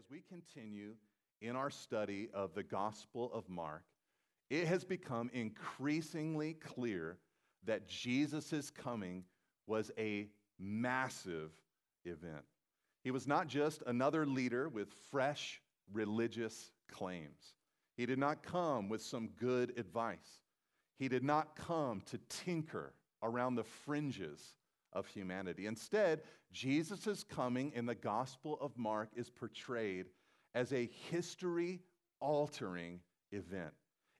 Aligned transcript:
as 0.00 0.10
we 0.10 0.22
continue 0.30 0.94
in 1.42 1.56
our 1.56 1.68
study 1.68 2.30
of 2.32 2.54
the 2.54 2.62
Gospel 2.62 3.30
of 3.34 3.46
Mark, 3.50 3.82
it 4.48 4.66
has 4.66 4.82
become 4.82 5.30
increasingly 5.34 6.54
clear 6.54 7.18
that 7.66 7.86
Jesus' 7.86 8.70
coming 8.70 9.24
was 9.66 9.90
a 9.98 10.28
massive 10.58 11.50
event. 12.06 12.44
He 13.04 13.10
was 13.10 13.26
not 13.26 13.46
just 13.46 13.82
another 13.86 14.24
leader 14.24 14.70
with 14.70 14.88
fresh 15.10 15.60
religious 15.92 16.70
claims. 16.90 17.54
He 17.98 18.06
did 18.06 18.18
not 18.18 18.42
come 18.42 18.88
with 18.88 19.02
some 19.02 19.28
good 19.38 19.74
advice. 19.76 20.40
He 20.98 21.08
did 21.08 21.24
not 21.24 21.56
come 21.56 22.00
to 22.06 22.18
tinker 22.30 22.94
around 23.22 23.56
the 23.56 23.64
fringes 23.64 24.54
of 24.92 25.06
humanity. 25.06 25.66
Instead, 25.66 26.22
Jesus' 26.52 27.24
coming 27.24 27.72
in 27.74 27.86
the 27.86 27.94
Gospel 27.94 28.58
of 28.60 28.76
Mark 28.76 29.10
is 29.14 29.30
portrayed 29.30 30.06
as 30.54 30.72
a 30.72 30.90
history 31.10 31.80
altering 32.20 33.00
event. 33.32 33.72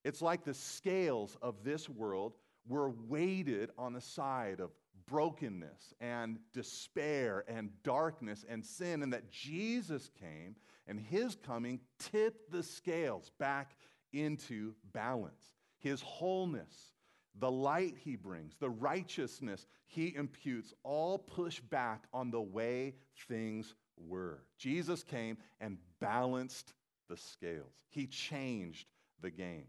It's 0.04 0.22
like 0.22 0.44
the 0.44 0.54
scales 0.54 1.36
of 1.42 1.64
this 1.64 1.88
world 1.88 2.34
were 2.68 2.90
weighted 2.90 3.70
on 3.76 3.92
the 3.92 4.00
side 4.00 4.60
of 4.60 4.70
brokenness 5.06 5.92
and 6.00 6.38
despair 6.52 7.44
and 7.48 7.70
darkness 7.82 8.44
and 8.48 8.64
sin, 8.64 9.02
and 9.02 9.12
that 9.12 9.30
Jesus 9.30 10.08
came 10.20 10.54
and 10.86 11.00
his 11.00 11.36
coming 11.36 11.80
tipped 11.98 12.50
the 12.50 12.62
scales 12.62 13.30
back 13.38 13.76
into 14.12 14.74
balance. 14.92 15.54
His 15.78 16.00
wholeness, 16.00 16.89
the 17.38 17.50
light 17.50 17.96
he 17.98 18.16
brings, 18.16 18.54
the 18.58 18.70
righteousness 18.70 19.66
he 19.86 20.14
imputes, 20.14 20.74
all 20.82 21.18
push 21.18 21.60
back 21.60 22.04
on 22.12 22.30
the 22.30 22.40
way 22.40 22.94
things 23.28 23.74
were. 23.96 24.42
Jesus 24.58 25.02
came 25.02 25.36
and 25.60 25.78
balanced 26.00 26.72
the 27.08 27.16
scales, 27.16 27.72
he 27.88 28.06
changed 28.06 28.86
the 29.20 29.30
game. 29.30 29.66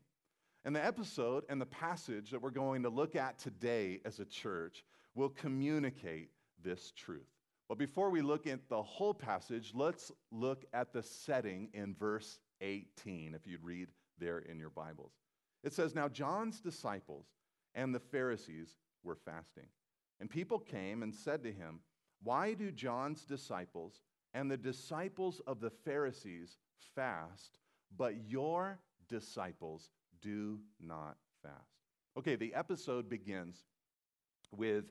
And 0.64 0.76
the 0.76 0.86
episode 0.86 1.44
and 1.50 1.60
the 1.60 1.66
passage 1.66 2.30
that 2.30 2.42
we're 2.42 2.52
going 2.52 2.84
to 2.84 2.90
look 2.90 3.16
at 3.16 3.40
today 3.40 4.00
as 4.06 4.20
a 4.20 4.26
church 4.26 4.84
will 5.16 5.30
communicate 5.30 6.30
this 6.64 6.92
truth. 6.96 7.26
But 7.68 7.80
before 7.80 8.10
we 8.10 8.22
look 8.22 8.46
at 8.46 8.70
the 8.70 8.82
whole 8.82 9.14
passage, 9.14 9.72
let's 9.74 10.12
look 10.32 10.66
at 10.74 10.94
the 10.94 11.02
setting 11.02 11.70
in 11.74 11.96
verse 11.96 12.40
18, 12.60 13.34
if 13.34 13.48
you'd 13.48 13.64
read 13.64 13.88
there 14.20 14.40
in 14.40 14.60
your 14.60 14.70
Bibles. 14.70 15.14
It 15.64 15.74
says, 15.74 15.96
Now 15.96 16.08
John's 16.08 16.60
disciples 16.60 17.26
and 17.76 17.94
the 17.94 18.00
Pharisees 18.00 18.78
were 19.04 19.16
fasting. 19.16 19.68
And 20.20 20.30
people 20.30 20.60
came 20.60 21.04
and 21.04 21.14
said 21.14 21.44
to 21.44 21.52
him, 21.52 21.80
Why 22.24 22.54
do 22.54 22.72
John's 22.72 23.26
disciples 23.26 24.02
and 24.34 24.50
the 24.50 24.58
disciples 24.58 25.42
of 25.48 25.60
the 25.60 25.70
Pharisees 25.70 26.58
fast, 26.96 27.60
but 27.98 28.16
your 28.28 28.80
disciples 29.10 29.90
do 30.22 30.60
not 30.80 31.18
fast? 31.42 31.56
Okay, 32.18 32.36
the 32.36 32.54
episode 32.54 33.10
begins 33.10 33.66
with 34.52 34.86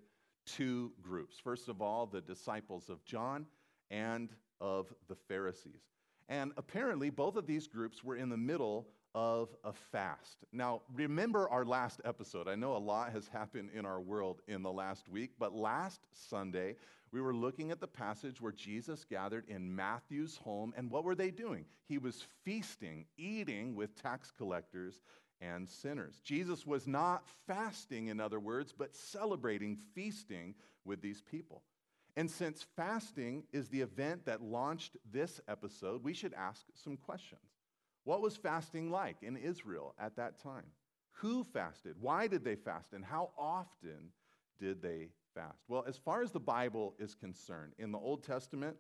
two 0.46 0.92
groups. 1.00 1.38
First 1.38 1.68
of 1.68 1.80
all, 1.80 2.06
the 2.06 2.20
disciples 2.20 2.88
of 2.88 3.04
John 3.04 3.46
and 3.90 4.30
of 4.60 4.92
the 5.08 5.14
Pharisees. 5.14 5.82
And 6.28 6.52
apparently, 6.56 7.10
both 7.10 7.36
of 7.36 7.46
these 7.46 7.66
groups 7.66 8.04
were 8.04 8.16
in 8.16 8.28
the 8.28 8.36
middle 8.36 8.88
of 9.14 9.48
a 9.64 9.72
fast. 9.72 10.38
Now, 10.52 10.82
remember 10.94 11.48
our 11.48 11.64
last 11.64 12.00
episode. 12.04 12.48
I 12.48 12.54
know 12.54 12.76
a 12.76 12.78
lot 12.78 13.12
has 13.12 13.28
happened 13.28 13.70
in 13.74 13.84
our 13.84 14.00
world 14.00 14.40
in 14.46 14.62
the 14.62 14.72
last 14.72 15.08
week, 15.08 15.32
but 15.38 15.54
last 15.54 16.00
Sunday, 16.12 16.76
we 17.12 17.20
were 17.20 17.34
looking 17.34 17.70
at 17.70 17.80
the 17.80 17.88
passage 17.88 18.40
where 18.40 18.52
Jesus 18.52 19.04
gathered 19.04 19.48
in 19.48 19.74
Matthew's 19.74 20.36
home, 20.36 20.72
and 20.76 20.90
what 20.90 21.04
were 21.04 21.16
they 21.16 21.30
doing? 21.30 21.64
He 21.88 21.98
was 21.98 22.24
feasting, 22.44 23.06
eating 23.16 23.74
with 23.74 24.00
tax 24.00 24.30
collectors 24.30 25.00
and 25.40 25.68
sinners. 25.68 26.20
Jesus 26.22 26.66
was 26.66 26.86
not 26.86 27.24
fasting, 27.46 28.08
in 28.08 28.20
other 28.20 28.38
words, 28.38 28.72
but 28.76 28.94
celebrating, 28.94 29.76
feasting 29.94 30.54
with 30.84 31.00
these 31.00 31.22
people. 31.22 31.62
And 32.16 32.30
since 32.30 32.66
fasting 32.76 33.44
is 33.52 33.68
the 33.68 33.80
event 33.80 34.26
that 34.26 34.42
launched 34.42 34.96
this 35.10 35.40
episode, 35.48 36.04
we 36.04 36.12
should 36.12 36.34
ask 36.34 36.64
some 36.74 36.96
questions. 36.96 37.40
What 38.04 38.22
was 38.22 38.36
fasting 38.36 38.90
like 38.90 39.16
in 39.22 39.36
Israel 39.36 39.94
at 39.98 40.16
that 40.16 40.38
time? 40.42 40.66
Who 41.12 41.44
fasted? 41.44 41.96
Why 42.00 42.26
did 42.26 42.44
they 42.44 42.56
fast? 42.56 42.92
And 42.92 43.04
how 43.04 43.30
often 43.38 44.12
did 44.58 44.80
they 44.82 45.10
fast? 45.34 45.58
Well, 45.68 45.84
as 45.86 45.98
far 45.98 46.22
as 46.22 46.30
the 46.30 46.40
Bible 46.40 46.94
is 46.98 47.14
concerned, 47.14 47.72
in 47.78 47.92
the 47.92 47.98
Old 47.98 48.22
Testament, 48.22 48.76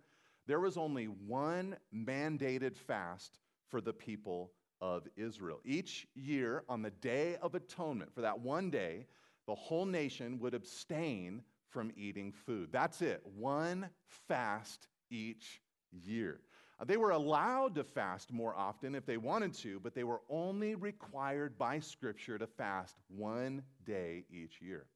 there 0.46 0.60
was 0.60 0.76
only 0.76 1.04
one 1.04 1.76
mandated 1.94 2.76
fast 2.76 3.38
for 3.68 3.80
the 3.80 3.92
people 3.92 4.52
of 4.80 5.06
Israel. 5.16 5.60
Each 5.64 6.06
year, 6.14 6.64
on 6.68 6.82
the 6.82 6.90
Day 6.90 7.36
of 7.42 7.54
Atonement, 7.54 8.14
for 8.14 8.22
that 8.22 8.40
one 8.40 8.70
day, 8.70 9.06
the 9.46 9.54
whole 9.54 9.86
nation 9.86 10.38
would 10.40 10.54
abstain 10.54 11.42
from 11.68 11.92
eating 11.96 12.32
food. 12.32 12.70
That's 12.72 13.02
it, 13.02 13.22
one 13.36 13.88
fast 14.26 14.88
each 15.10 15.60
year. 15.92 16.40
Uh, 16.80 16.84
they 16.84 16.96
were 16.96 17.10
allowed 17.10 17.74
to 17.74 17.84
fast 17.84 18.32
more 18.32 18.54
often 18.56 18.94
if 18.94 19.04
they 19.04 19.18
wanted 19.18 19.52
to, 19.52 19.78
but 19.80 19.94
they 19.94 20.04
were 20.04 20.22
only 20.30 20.74
required 20.74 21.58
by 21.58 21.78
Scripture 21.78 22.38
to 22.38 22.46
fast 22.46 22.96
one 23.08 23.62
day 23.84 24.24
each 24.30 24.62
year. 24.62 24.86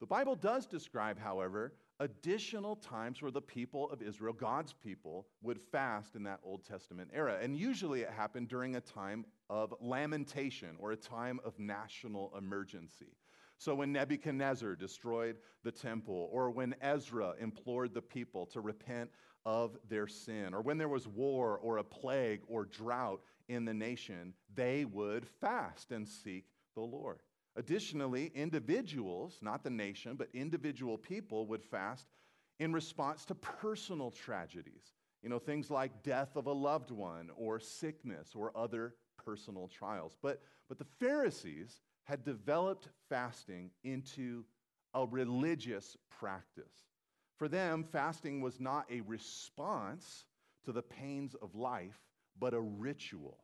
The 0.00 0.06
Bible 0.06 0.34
does 0.34 0.66
describe, 0.66 1.18
however, 1.18 1.74
additional 2.00 2.76
times 2.76 3.22
where 3.22 3.30
the 3.30 3.40
people 3.40 3.90
of 3.90 4.02
Israel, 4.02 4.34
God's 4.34 4.74
people, 4.74 5.26
would 5.42 5.60
fast 5.72 6.16
in 6.16 6.22
that 6.24 6.40
Old 6.42 6.64
Testament 6.64 7.10
era. 7.14 7.38
And 7.40 7.56
usually 7.56 8.02
it 8.02 8.10
happened 8.10 8.48
during 8.48 8.76
a 8.76 8.80
time 8.80 9.24
of 9.48 9.72
lamentation 9.80 10.76
or 10.78 10.92
a 10.92 10.96
time 10.96 11.40
of 11.44 11.58
national 11.58 12.32
emergency. 12.36 13.16
So 13.58 13.74
when 13.74 13.92
Nebuchadnezzar 13.92 14.76
destroyed 14.76 15.36
the 15.64 15.72
temple, 15.72 16.28
or 16.30 16.50
when 16.50 16.74
Ezra 16.82 17.34
implored 17.40 17.94
the 17.94 18.02
people 18.02 18.44
to 18.46 18.60
repent 18.60 19.10
of 19.46 19.78
their 19.88 20.08
sin, 20.08 20.52
or 20.52 20.60
when 20.60 20.76
there 20.76 20.88
was 20.88 21.06
war 21.06 21.58
or 21.62 21.78
a 21.78 21.84
plague 21.84 22.40
or 22.48 22.64
drought 22.64 23.22
in 23.48 23.64
the 23.64 23.72
nation, 23.72 24.34
they 24.54 24.84
would 24.84 25.24
fast 25.40 25.92
and 25.92 26.06
seek 26.06 26.46
the 26.74 26.82
Lord. 26.82 27.20
Additionally, 27.54 28.32
individuals, 28.34 29.38
not 29.40 29.62
the 29.62 29.70
nation, 29.70 30.16
but 30.16 30.28
individual 30.34 30.98
people 30.98 31.46
would 31.46 31.62
fast 31.62 32.08
in 32.58 32.72
response 32.72 33.24
to 33.24 33.34
personal 33.36 34.10
tragedies. 34.10 34.92
You 35.22 35.30
know, 35.30 35.38
things 35.38 35.70
like 35.70 36.02
death 36.02 36.36
of 36.36 36.46
a 36.46 36.52
loved 36.52 36.90
one 36.90 37.30
or 37.36 37.60
sickness 37.60 38.32
or 38.34 38.52
other 38.56 38.94
personal 39.24 39.68
trials. 39.68 40.16
But, 40.20 40.42
but 40.68 40.78
the 40.78 40.86
Pharisees 40.98 41.80
had 42.04 42.24
developed 42.24 42.88
fasting 43.08 43.70
into 43.84 44.44
a 44.92 45.06
religious 45.06 45.96
practice. 46.10 46.72
For 47.36 47.48
them, 47.48 47.84
fasting 47.84 48.40
was 48.40 48.60
not 48.60 48.86
a 48.90 49.02
response 49.02 50.24
to 50.64 50.72
the 50.72 50.82
pains 50.82 51.34
of 51.34 51.54
life, 51.54 52.00
but 52.38 52.54
a 52.54 52.60
ritual. 52.60 53.38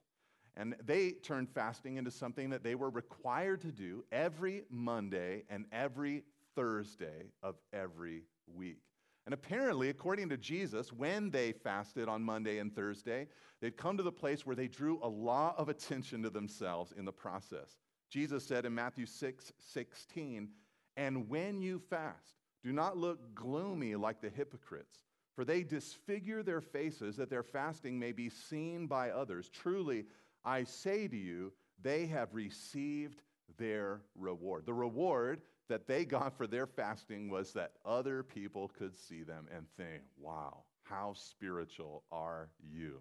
And 0.57 0.75
they 0.85 1.13
turned 1.13 1.49
fasting 1.49 1.97
into 1.97 2.11
something 2.11 2.51
that 2.51 2.63
they 2.63 2.75
were 2.75 2.91
required 2.91 3.63
to 3.63 3.73
do 3.73 4.05
every 4.13 4.65
Monday 4.71 5.45
and 5.49 5.65
every 5.73 6.25
Thursday 6.55 7.33
of 7.43 7.57
every 7.73 8.25
week. 8.47 8.83
And 9.25 9.33
apparently, 9.33 9.89
according 9.89 10.29
to 10.31 10.37
Jesus, 10.37 10.93
when 10.93 11.31
they 11.31 11.53
fasted 11.53 12.09
on 12.09 12.23
Monday 12.23 12.59
and 12.59 12.75
Thursday, 12.75 13.29
they'd 13.61 13.77
come 13.77 13.97
to 13.97 14.03
the 14.03 14.13
place 14.13 14.45
where 14.45 14.57
they 14.57 14.69
drew 14.69 14.99
a 15.03 15.09
lot 15.09 15.57
of 15.59 15.69
attention 15.69 16.23
to 16.23 16.31
themselves 16.31 16.93
in 16.97 17.05
the 17.05 17.13
process. 17.13 17.79
Jesus 18.11 18.45
said 18.45 18.67
in 18.67 18.75
Matthew 18.75 19.07
6 19.07 19.53
16, 19.59 20.49
And 20.97 21.29
when 21.29 21.63
you 21.63 21.79
fast, 21.79 22.42
do 22.63 22.73
not 22.73 22.97
look 22.97 23.35
gloomy 23.35 23.97
like 23.97 24.21
the 24.21 24.31
hypocrites, 24.31 24.99
for 25.35 25.45
they 25.45 25.63
disfigure 25.63 26.43
their 26.43 26.61
faces 26.61 27.17
that 27.17 27.31
their 27.31 27.43
fasting 27.43 27.99
may 27.99 28.13
be 28.13 28.29
seen 28.29 28.87
by 28.87 29.11
others. 29.11 29.49
Truly, 29.49 30.05
I 30.45 30.65
say 30.65 31.09
to 31.09 31.17
you, 31.17 31.53
they 31.83 32.07
have 32.07 32.35
received 32.35 33.23
their 33.59 34.01
reward. 34.15 34.67
The 34.67 34.75
reward 34.75 35.43
that 35.69 35.87
they 35.87 36.05
got 36.05 36.37
for 36.37 36.47
their 36.47 36.67
fasting 36.67 37.31
was 37.31 37.53
that 37.53 37.73
other 37.85 38.23
people 38.23 38.71
could 38.79 38.95
see 38.95 39.23
them 39.23 39.49
and 39.55 39.67
think, 39.77 40.03
wow, 40.19 40.65
how 40.83 41.15
spiritual 41.15 42.05
are 42.13 42.51
you? 42.61 42.99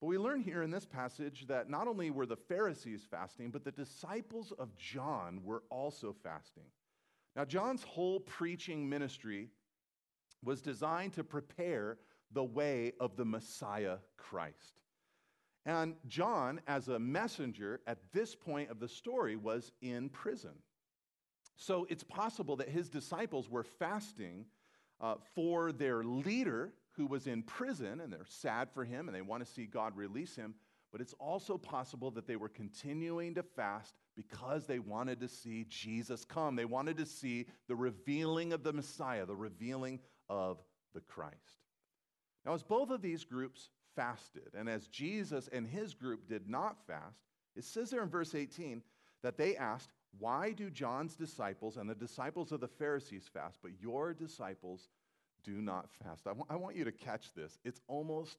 But 0.00 0.08
we 0.08 0.18
learn 0.18 0.40
here 0.40 0.62
in 0.62 0.70
this 0.70 0.84
passage 0.84 1.46
that 1.46 1.70
not 1.70 1.86
only 1.86 2.10
were 2.10 2.26
the 2.26 2.36
Pharisees 2.36 3.06
fasting, 3.08 3.50
but 3.50 3.64
the 3.64 3.70
disciples 3.70 4.52
of 4.58 4.74
John 4.76 5.40
were 5.44 5.62
also 5.70 6.14
fasting. 6.22 6.64
Now, 7.34 7.44
John's 7.44 7.82
whole 7.82 8.20
preaching 8.20 8.88
ministry 8.88 9.48
was 10.44 10.60
designed 10.60 11.14
to 11.14 11.24
prepare 11.24 11.98
the 12.32 12.44
way 12.44 12.92
of 13.00 13.16
the 13.16 13.24
Messiah 13.24 13.98
Christ. 14.16 14.80
And 15.64 15.94
John, 16.08 16.60
as 16.66 16.88
a 16.88 16.98
messenger 16.98 17.80
at 17.86 17.98
this 18.12 18.34
point 18.34 18.70
of 18.70 18.80
the 18.80 18.88
story, 18.88 19.36
was 19.36 19.72
in 19.80 20.08
prison. 20.08 20.54
So 21.56 21.86
it's 21.88 22.02
possible 22.02 22.56
that 22.56 22.68
his 22.68 22.88
disciples 22.88 23.48
were 23.48 23.62
fasting 23.62 24.46
uh, 25.00 25.14
for 25.34 25.70
their 25.70 26.02
leader 26.02 26.72
who 26.92 27.06
was 27.06 27.26
in 27.26 27.42
prison 27.42 28.00
and 28.00 28.12
they're 28.12 28.26
sad 28.28 28.68
for 28.72 28.84
him 28.84 29.08
and 29.08 29.16
they 29.16 29.22
want 29.22 29.44
to 29.44 29.50
see 29.50 29.66
God 29.66 29.96
release 29.96 30.34
him. 30.34 30.54
But 30.92 31.00
it's 31.00 31.14
also 31.14 31.56
possible 31.56 32.10
that 32.12 32.26
they 32.26 32.36
were 32.36 32.50
continuing 32.50 33.34
to 33.34 33.42
fast 33.42 33.94
because 34.14 34.66
they 34.66 34.78
wanted 34.78 35.20
to 35.20 35.28
see 35.28 35.64
Jesus 35.68 36.24
come. 36.24 36.54
They 36.54 36.66
wanted 36.66 36.98
to 36.98 37.06
see 37.06 37.46
the 37.66 37.74
revealing 37.74 38.52
of 38.52 38.62
the 38.62 38.74
Messiah, 38.74 39.24
the 39.24 39.34
revealing 39.34 40.00
of 40.28 40.62
the 40.94 41.00
Christ. 41.00 41.62
Now, 42.44 42.52
as 42.52 42.62
both 42.62 42.90
of 42.90 43.00
these 43.00 43.24
groups 43.24 43.70
fasted, 43.96 44.50
and 44.56 44.68
as 44.68 44.86
Jesus 44.88 45.48
and 45.50 45.66
his 45.66 45.94
group 45.94 46.28
did 46.28 46.48
not 46.48 46.76
fast, 46.86 47.20
it 47.56 47.64
says 47.64 47.90
there 47.90 48.02
in 48.02 48.08
verse 48.10 48.34
18 48.34 48.82
that 49.22 49.38
they 49.38 49.56
asked, 49.56 49.90
Why 50.18 50.52
do 50.52 50.68
John's 50.68 51.14
disciples 51.14 51.78
and 51.78 51.88
the 51.88 51.94
disciples 51.94 52.52
of 52.52 52.60
the 52.60 52.68
Pharisees 52.68 53.30
fast, 53.32 53.58
but 53.62 53.80
your 53.80 54.12
disciples 54.12 54.88
do 55.42 55.62
not 55.62 55.88
fast? 56.02 56.26
I, 56.26 56.30
w- 56.30 56.46
I 56.50 56.56
want 56.56 56.76
you 56.76 56.84
to 56.84 56.92
catch 56.92 57.32
this. 57.34 57.58
It's 57.64 57.80
almost 57.88 58.36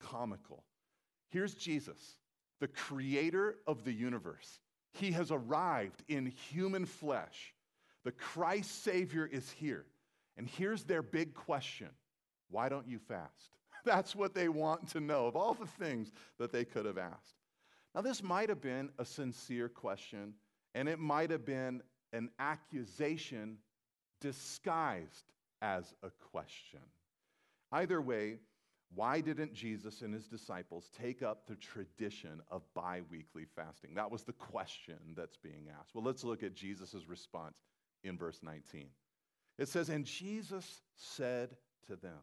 comical. 0.00 0.64
Here's 1.34 1.56
Jesus, 1.56 1.98
the 2.60 2.68
creator 2.68 3.56
of 3.66 3.82
the 3.82 3.92
universe. 3.92 4.60
He 4.92 5.10
has 5.10 5.32
arrived 5.32 6.04
in 6.06 6.26
human 6.26 6.86
flesh. 6.86 7.52
The 8.04 8.12
Christ 8.12 8.84
Savior 8.84 9.26
is 9.26 9.50
here. 9.50 9.84
And 10.36 10.46
here's 10.46 10.84
their 10.84 11.02
big 11.02 11.34
question 11.34 11.88
why 12.50 12.68
don't 12.68 12.86
you 12.86 13.00
fast? 13.00 13.50
That's 13.84 14.14
what 14.14 14.32
they 14.32 14.48
want 14.48 14.88
to 14.90 15.00
know 15.00 15.26
of 15.26 15.34
all 15.34 15.54
the 15.54 15.66
things 15.66 16.12
that 16.38 16.52
they 16.52 16.64
could 16.64 16.86
have 16.86 16.98
asked. 16.98 17.40
Now, 17.96 18.02
this 18.02 18.22
might 18.22 18.48
have 18.48 18.60
been 18.60 18.90
a 19.00 19.04
sincere 19.04 19.68
question, 19.68 20.34
and 20.76 20.88
it 20.88 21.00
might 21.00 21.30
have 21.30 21.44
been 21.44 21.82
an 22.12 22.30
accusation 22.38 23.58
disguised 24.20 25.32
as 25.60 25.94
a 26.04 26.10
question. 26.30 26.78
Either 27.72 28.00
way, 28.00 28.38
why 28.94 29.20
didn't 29.20 29.54
Jesus 29.54 30.02
and 30.02 30.14
his 30.14 30.26
disciples 30.26 30.90
take 31.00 31.22
up 31.22 31.46
the 31.46 31.56
tradition 31.56 32.40
of 32.50 32.62
bi 32.74 33.02
weekly 33.10 33.44
fasting? 33.56 33.94
That 33.94 34.10
was 34.10 34.22
the 34.22 34.32
question 34.32 34.98
that's 35.16 35.36
being 35.36 35.68
asked. 35.80 35.94
Well, 35.94 36.04
let's 36.04 36.24
look 36.24 36.42
at 36.42 36.54
Jesus' 36.54 37.08
response 37.08 37.58
in 38.04 38.16
verse 38.16 38.40
19. 38.42 38.86
It 39.58 39.68
says, 39.68 39.88
And 39.88 40.04
Jesus 40.04 40.82
said 40.96 41.56
to 41.86 41.96
them, 41.96 42.20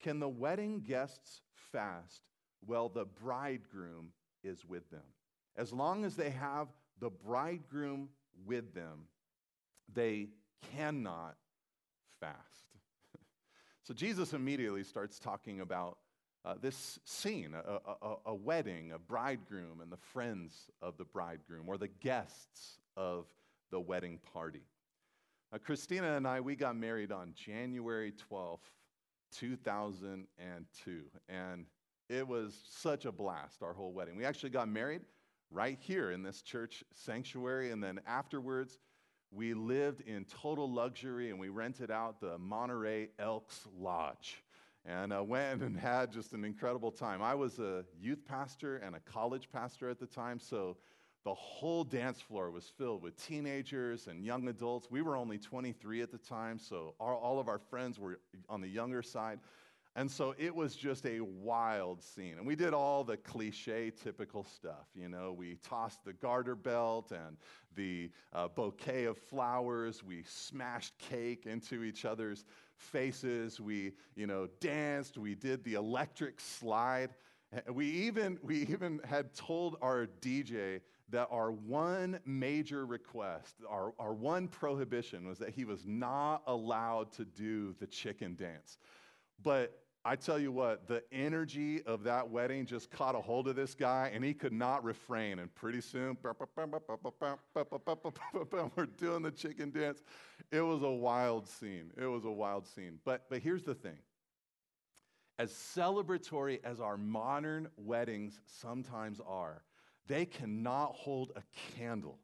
Can 0.00 0.20
the 0.20 0.28
wedding 0.28 0.80
guests 0.80 1.42
fast 1.72 2.22
while 2.64 2.88
the 2.88 3.04
bridegroom 3.04 4.12
is 4.42 4.64
with 4.64 4.90
them? 4.90 5.00
As 5.56 5.72
long 5.72 6.04
as 6.04 6.16
they 6.16 6.30
have 6.30 6.68
the 7.00 7.10
bridegroom 7.10 8.08
with 8.46 8.74
them, 8.74 9.06
they 9.92 10.28
cannot 10.74 11.36
fast. 12.20 12.69
So 13.90 13.94
Jesus 13.94 14.34
immediately 14.34 14.84
starts 14.84 15.18
talking 15.18 15.62
about 15.62 15.98
uh, 16.44 16.54
this 16.62 17.00
scene 17.04 17.56
a, 17.56 17.80
a, 18.06 18.14
a, 18.26 18.34
wedding, 18.36 18.92
a 18.92 19.00
bridegroom, 19.00 19.80
and 19.80 19.90
the 19.90 19.96
friends 19.96 20.70
of 20.80 20.96
the 20.96 21.04
bridegroom, 21.04 21.68
or 21.68 21.76
the 21.76 21.88
guests 21.88 22.78
of 22.96 23.26
the 23.72 23.80
wedding 23.80 24.20
party. 24.32 24.62
Uh, 25.52 25.58
Christina 25.58 26.16
and 26.16 26.24
I, 26.24 26.40
we 26.40 26.54
got 26.54 26.76
married 26.76 27.10
on 27.10 27.34
January 27.34 28.12
12th, 28.30 28.60
2002. 29.32 31.00
And 31.28 31.66
it 32.08 32.28
was 32.28 32.54
such 32.70 33.06
a 33.06 33.10
blast, 33.10 33.60
our 33.60 33.72
whole 33.72 33.92
wedding. 33.92 34.14
We 34.14 34.24
actually 34.24 34.50
got 34.50 34.68
married 34.68 35.00
right 35.50 35.78
here 35.80 36.12
in 36.12 36.22
this 36.22 36.42
church 36.42 36.84
sanctuary. 36.94 37.72
And 37.72 37.82
then 37.82 37.98
afterwards, 38.06 38.78
we 39.32 39.54
lived 39.54 40.00
in 40.02 40.24
total 40.24 40.70
luxury 40.70 41.30
and 41.30 41.38
we 41.38 41.48
rented 41.48 41.90
out 41.90 42.20
the 42.20 42.36
Monterey 42.38 43.10
Elks 43.18 43.66
Lodge 43.78 44.42
and 44.84 45.12
uh, 45.12 45.22
went 45.22 45.62
and 45.62 45.76
had 45.76 46.10
just 46.10 46.32
an 46.32 46.44
incredible 46.44 46.90
time. 46.90 47.22
I 47.22 47.34
was 47.34 47.58
a 47.58 47.84
youth 48.00 48.24
pastor 48.26 48.78
and 48.78 48.96
a 48.96 49.00
college 49.00 49.48
pastor 49.52 49.88
at 49.88 50.00
the 50.00 50.06
time, 50.06 50.40
so 50.40 50.76
the 51.24 51.34
whole 51.34 51.84
dance 51.84 52.20
floor 52.20 52.50
was 52.50 52.64
filled 52.78 53.02
with 53.02 53.22
teenagers 53.22 54.06
and 54.06 54.24
young 54.24 54.48
adults. 54.48 54.90
We 54.90 55.02
were 55.02 55.16
only 55.16 55.38
23 55.38 56.00
at 56.00 56.10
the 56.10 56.18
time, 56.18 56.58
so 56.58 56.94
all 56.98 57.38
of 57.38 57.46
our 57.46 57.58
friends 57.58 57.98
were 57.98 58.20
on 58.48 58.60
the 58.60 58.68
younger 58.68 59.02
side. 59.02 59.38
And 59.96 60.08
so 60.08 60.34
it 60.38 60.54
was 60.54 60.76
just 60.76 61.04
a 61.04 61.20
wild 61.20 62.00
scene. 62.00 62.36
And 62.38 62.46
we 62.46 62.54
did 62.54 62.72
all 62.72 63.02
the 63.02 63.16
cliche, 63.16 63.90
typical 63.90 64.44
stuff. 64.44 64.86
You 64.94 65.08
know, 65.08 65.34
we 65.36 65.56
tossed 65.64 66.04
the 66.04 66.12
garter 66.12 66.54
belt 66.54 67.10
and 67.10 67.36
the 67.74 68.10
uh, 68.32 68.48
bouquet 68.48 69.04
of 69.04 69.18
flowers. 69.18 70.04
We 70.04 70.22
smashed 70.22 70.96
cake 70.98 71.46
into 71.46 71.82
each 71.82 72.04
other's 72.04 72.44
faces. 72.76 73.60
We, 73.60 73.92
you 74.14 74.28
know, 74.28 74.48
danced. 74.60 75.18
We 75.18 75.34
did 75.34 75.64
the 75.64 75.74
electric 75.74 76.40
slide. 76.40 77.10
We 77.68 77.86
even, 77.86 78.38
we 78.44 78.62
even 78.62 79.00
had 79.04 79.34
told 79.34 79.76
our 79.82 80.06
DJ 80.20 80.82
that 81.10 81.26
our 81.32 81.50
one 81.50 82.20
major 82.24 82.86
request, 82.86 83.56
our, 83.68 83.92
our 83.98 84.12
one 84.12 84.46
prohibition 84.46 85.26
was 85.26 85.38
that 85.38 85.50
he 85.50 85.64
was 85.64 85.84
not 85.84 86.42
allowed 86.46 87.10
to 87.14 87.24
do 87.24 87.74
the 87.80 87.86
chicken 87.88 88.36
dance. 88.36 88.78
But 89.42 89.80
I 90.04 90.16
tell 90.16 90.38
you 90.38 90.50
what, 90.50 90.88
the 90.88 91.02
energy 91.12 91.82
of 91.82 92.04
that 92.04 92.30
wedding 92.30 92.64
just 92.64 92.90
caught 92.90 93.14
a 93.14 93.20
hold 93.20 93.48
of 93.48 93.56
this 93.56 93.74
guy, 93.74 94.10
and 94.14 94.24
he 94.24 94.32
could 94.32 94.52
not 94.52 94.82
refrain. 94.82 95.38
And 95.38 95.54
pretty 95.54 95.82
soon, 95.82 96.16
we're 96.22 96.34
doing 98.96 99.22
the 99.22 99.30
chicken 99.30 99.70
dance. 99.70 100.02
It 100.50 100.62
was 100.62 100.82
a 100.82 100.90
wild 100.90 101.46
scene. 101.46 101.92
It 102.00 102.06
was 102.06 102.24
a 102.24 102.30
wild 102.30 102.66
scene. 102.66 102.98
But, 103.04 103.26
but 103.28 103.40
here's 103.40 103.64
the 103.64 103.74
thing 103.74 103.98
as 105.38 105.52
celebratory 105.52 106.60
as 106.64 106.80
our 106.80 106.96
modern 106.98 107.68
weddings 107.76 108.40
sometimes 108.46 109.20
are, 109.26 109.62
they 110.06 110.26
cannot 110.26 110.92
hold 110.94 111.32
a 111.36 111.42
candle 111.78 112.18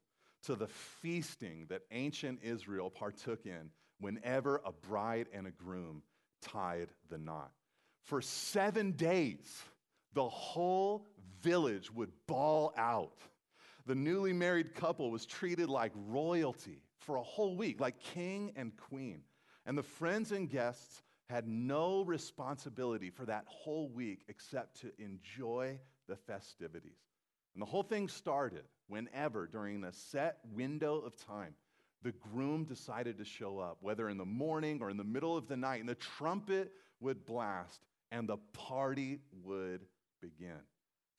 to 0.44 0.54
the 0.54 0.66
feasting 0.66 1.66
that 1.68 1.82
ancient 1.90 2.40
Israel 2.42 2.90
partook 2.90 3.46
in 3.46 3.70
whenever 4.00 4.60
a 4.66 4.72
bride 4.72 5.28
and 5.32 5.46
a 5.46 5.50
groom 5.50 6.02
tied 6.41 6.88
the 7.09 7.19
knot. 7.19 7.53
For 8.05 8.23
seven 8.23 8.93
days, 8.93 9.62
the 10.15 10.29
whole 10.29 11.06
village 11.43 11.93
would 11.93 12.12
bawl 12.27 12.73
out. 12.77 13.19
The 13.87 13.94
newly 13.94 14.33
married 14.33 14.75
couple 14.75 15.11
was 15.11 15.27
treated 15.27 15.69
like 15.69 15.93
royalty 15.94 16.83
for 16.99 17.17
a 17.17 17.23
whole 17.23 17.56
week, 17.56 17.81
like 17.81 18.00
king 18.00 18.53
and 18.56 18.77
queen. 18.77 19.23
And 19.65 19.77
the 19.77 19.83
friends 19.83 20.33
and 20.33 20.49
guests 20.49 21.03
had 21.29 21.47
no 21.49 22.03
responsibility 22.03 23.11
for 23.11 23.27
that 23.27 23.44
whole 23.47 23.88
week 23.88 24.25
except 24.29 24.81
to 24.81 24.93
enjoy 24.99 25.79
the 26.09 26.17
festivities. 26.17 26.99
And 27.55 27.62
the 27.62 27.66
whole 27.66 27.83
thing 27.83 28.09
started 28.09 28.64
whenever, 28.87 29.47
during 29.47 29.83
a 29.83 29.93
set 29.93 30.38
window 30.55 30.99
of 30.99 31.16
time, 31.16 31.55
the 32.03 32.12
groom 32.12 32.65
decided 32.65 33.19
to 33.19 33.25
show 33.25 33.59
up, 33.59 33.79
whether 33.81 34.09
in 34.09 34.19
the 34.19 34.25
morning 34.25 34.79
or 34.81 34.91
in 34.91 34.97
the 34.97 35.05
middle 35.05 35.37
of 35.37 35.49
the 35.49 35.57
night, 35.57 35.81
and 35.81 35.88
the 35.88 35.95
trumpet 35.95 36.73
would 37.00 37.25
blast 37.25 37.81
and 38.11 38.29
the 38.29 38.38
party 38.53 39.19
would 39.43 39.81
begin. 40.21 40.61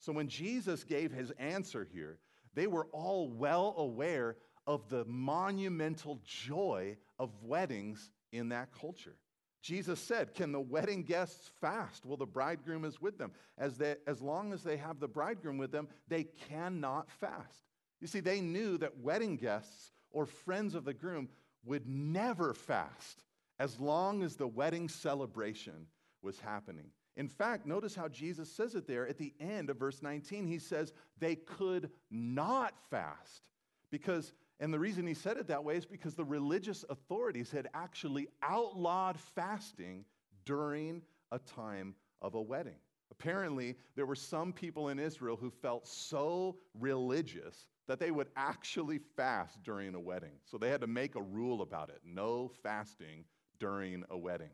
So 0.00 0.12
when 0.12 0.28
Jesus 0.28 0.84
gave 0.84 1.12
his 1.12 1.30
answer 1.32 1.86
here, 1.92 2.18
they 2.54 2.66
were 2.66 2.86
all 2.92 3.28
well 3.28 3.74
aware 3.76 4.36
of 4.66 4.88
the 4.88 5.04
monumental 5.06 6.20
joy 6.24 6.96
of 7.18 7.30
weddings 7.42 8.10
in 8.32 8.50
that 8.50 8.68
culture. 8.72 9.16
Jesus 9.62 9.98
said, 9.98 10.34
Can 10.34 10.52
the 10.52 10.60
wedding 10.60 11.02
guests 11.02 11.50
fast? 11.60 12.06
Well, 12.06 12.16
the 12.16 12.26
bridegroom 12.26 12.84
is 12.84 13.00
with 13.00 13.18
them. 13.18 13.32
As, 13.56 13.76
they, 13.76 13.96
as 14.06 14.22
long 14.22 14.52
as 14.52 14.62
they 14.62 14.76
have 14.76 15.00
the 15.00 15.08
bridegroom 15.08 15.58
with 15.58 15.72
them, 15.72 15.88
they 16.06 16.24
cannot 16.48 17.10
fast. 17.10 17.64
You 18.00 18.06
see, 18.06 18.20
they 18.20 18.40
knew 18.40 18.78
that 18.78 18.98
wedding 18.98 19.36
guests 19.36 19.92
or 20.10 20.26
friends 20.26 20.74
of 20.74 20.84
the 20.84 20.94
groom 20.94 21.28
would 21.64 21.86
never 21.86 22.54
fast 22.54 23.24
as 23.58 23.80
long 23.80 24.22
as 24.22 24.36
the 24.36 24.46
wedding 24.46 24.88
celebration 24.88 25.86
was 26.22 26.38
happening. 26.38 26.90
In 27.16 27.28
fact, 27.28 27.66
notice 27.66 27.96
how 27.96 28.08
Jesus 28.08 28.50
says 28.50 28.76
it 28.76 28.86
there 28.86 29.06
at 29.08 29.18
the 29.18 29.34
end 29.40 29.70
of 29.70 29.76
verse 29.76 30.02
19. 30.02 30.46
He 30.46 30.58
says 30.58 30.92
they 31.18 31.34
could 31.34 31.90
not 32.10 32.74
fast 32.90 33.48
because, 33.90 34.32
and 34.60 34.72
the 34.72 34.78
reason 34.78 35.06
he 35.06 35.14
said 35.14 35.36
it 35.36 35.48
that 35.48 35.64
way 35.64 35.76
is 35.76 35.84
because 35.84 36.14
the 36.14 36.24
religious 36.24 36.84
authorities 36.88 37.50
had 37.50 37.68
actually 37.74 38.28
outlawed 38.42 39.18
fasting 39.18 40.04
during 40.44 41.02
a 41.32 41.40
time 41.40 41.96
of 42.22 42.34
a 42.34 42.40
wedding. 42.40 42.78
Apparently, 43.10 43.74
there 43.96 44.06
were 44.06 44.14
some 44.14 44.52
people 44.52 44.90
in 44.90 45.00
Israel 45.00 45.36
who 45.36 45.50
felt 45.50 45.88
so 45.88 46.56
religious 46.78 47.66
that 47.88 47.98
they 47.98 48.10
would 48.10 48.28
actually 48.36 48.98
fast 49.16 49.62
during 49.64 49.94
a 49.94 50.00
wedding. 50.00 50.38
So 50.44 50.58
they 50.58 50.70
had 50.70 50.82
to 50.82 50.86
make 50.86 51.16
a 51.16 51.22
rule 51.22 51.62
about 51.62 51.88
it 51.88 52.00
no 52.04 52.52
fasting 52.62 53.24
during 53.58 54.04
a 54.10 54.16
wedding. 54.16 54.50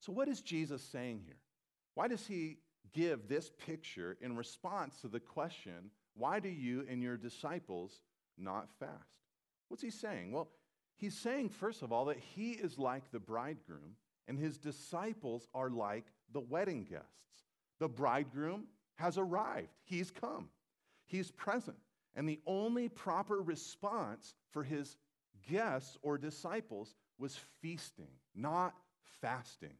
So, 0.00 0.12
what 0.12 0.28
is 0.28 0.40
Jesus 0.40 0.82
saying 0.82 1.22
here? 1.24 1.38
Why 1.94 2.08
does 2.08 2.26
he 2.26 2.58
give 2.92 3.28
this 3.28 3.50
picture 3.64 4.18
in 4.20 4.36
response 4.36 5.00
to 5.00 5.08
the 5.08 5.20
question, 5.20 5.90
why 6.14 6.40
do 6.40 6.48
you 6.48 6.84
and 6.90 7.02
your 7.02 7.16
disciples 7.16 8.02
not 8.36 8.68
fast? 8.78 8.92
What's 9.68 9.82
he 9.82 9.90
saying? 9.90 10.32
Well, 10.32 10.48
he's 10.96 11.16
saying, 11.16 11.50
first 11.50 11.82
of 11.82 11.92
all, 11.92 12.06
that 12.06 12.18
he 12.18 12.50
is 12.50 12.78
like 12.78 13.10
the 13.10 13.20
bridegroom 13.20 13.96
and 14.28 14.38
his 14.38 14.58
disciples 14.58 15.48
are 15.54 15.70
like 15.70 16.06
the 16.32 16.40
wedding 16.40 16.84
guests. 16.84 17.06
The 17.78 17.88
bridegroom 17.88 18.64
has 18.96 19.18
arrived, 19.18 19.70
he's 19.84 20.10
come, 20.10 20.48
he's 21.12 21.30
present. 21.30 21.76
And 22.16 22.28
the 22.28 22.40
only 22.46 22.88
proper 22.88 23.40
response 23.40 24.34
for 24.50 24.64
his 24.64 24.96
guests 25.48 25.96
or 26.02 26.18
disciples 26.18 26.94
was 27.18 27.38
feasting, 27.60 28.10
not 28.34 28.74
fasting. 29.20 29.74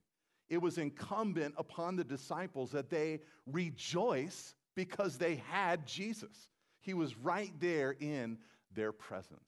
It 0.48 0.60
was 0.60 0.78
incumbent 0.78 1.54
upon 1.56 1.96
the 1.96 2.04
disciples 2.04 2.70
that 2.72 2.90
they 2.90 3.20
rejoice 3.46 4.54
because 4.76 5.18
they 5.18 5.36
had 5.50 5.86
Jesus. 5.86 6.48
He 6.80 6.94
was 6.94 7.16
right 7.16 7.52
there 7.58 7.96
in 7.98 8.38
their 8.74 8.92
presence. 8.92 9.40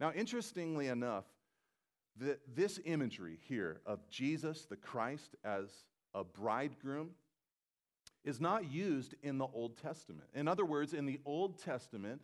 Now, 0.00 0.12
interestingly 0.12 0.88
enough, 0.88 1.24
the, 2.16 2.38
this 2.54 2.78
imagery 2.84 3.38
here 3.48 3.80
of 3.86 4.08
Jesus, 4.08 4.66
the 4.66 4.76
Christ, 4.76 5.34
as 5.44 5.84
a 6.14 6.24
bridegroom 6.24 7.10
is 8.24 8.40
not 8.40 8.70
used 8.70 9.14
in 9.22 9.38
the 9.38 9.46
Old 9.46 9.76
Testament. 9.76 10.28
In 10.34 10.48
other 10.48 10.64
words, 10.64 10.94
in 10.94 11.06
the 11.06 11.20
Old 11.24 11.62
Testament, 11.62 12.22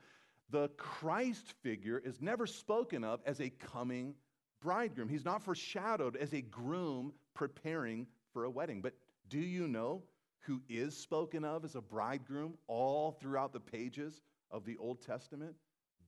the 0.50 0.68
Christ 0.76 1.54
figure 1.62 2.00
is 2.04 2.20
never 2.20 2.46
spoken 2.46 3.04
of 3.04 3.20
as 3.26 3.40
a 3.40 3.50
coming 3.50 4.14
bridegroom. 4.60 5.08
He's 5.08 5.24
not 5.24 5.42
foreshadowed 5.42 6.16
as 6.16 6.32
a 6.32 6.40
groom 6.40 7.12
preparing 7.34 8.06
for 8.32 8.44
a 8.44 8.50
wedding. 8.50 8.80
But 8.80 8.94
do 9.28 9.38
you 9.38 9.68
know 9.68 10.02
who 10.40 10.60
is 10.68 10.96
spoken 10.96 11.44
of 11.44 11.64
as 11.64 11.74
a 11.76 11.80
bridegroom 11.80 12.54
all 12.66 13.12
throughout 13.12 13.52
the 13.52 13.60
pages 13.60 14.20
of 14.50 14.64
the 14.64 14.76
Old 14.78 15.04
Testament? 15.04 15.54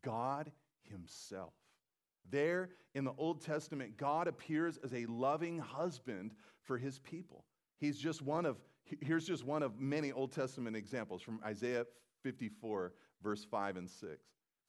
God 0.02 0.50
Himself. 0.82 1.52
There 2.30 2.70
in 2.94 3.04
the 3.04 3.14
Old 3.18 3.44
Testament, 3.44 3.96
God 3.96 4.28
appears 4.28 4.78
as 4.82 4.92
a 4.92 5.06
loving 5.06 5.58
husband 5.58 6.32
for 6.62 6.78
His 6.78 6.98
people. 6.98 7.44
He's 7.78 7.98
just 7.98 8.22
one 8.22 8.46
of, 8.46 8.56
here's 9.00 9.26
just 9.26 9.44
one 9.44 9.62
of 9.62 9.80
many 9.80 10.12
Old 10.12 10.32
Testament 10.32 10.76
examples 10.76 11.22
from 11.22 11.40
Isaiah 11.44 11.86
54, 12.22 12.92
verse 13.22 13.44
5 13.44 13.76
and 13.76 13.90
6. 13.90 14.10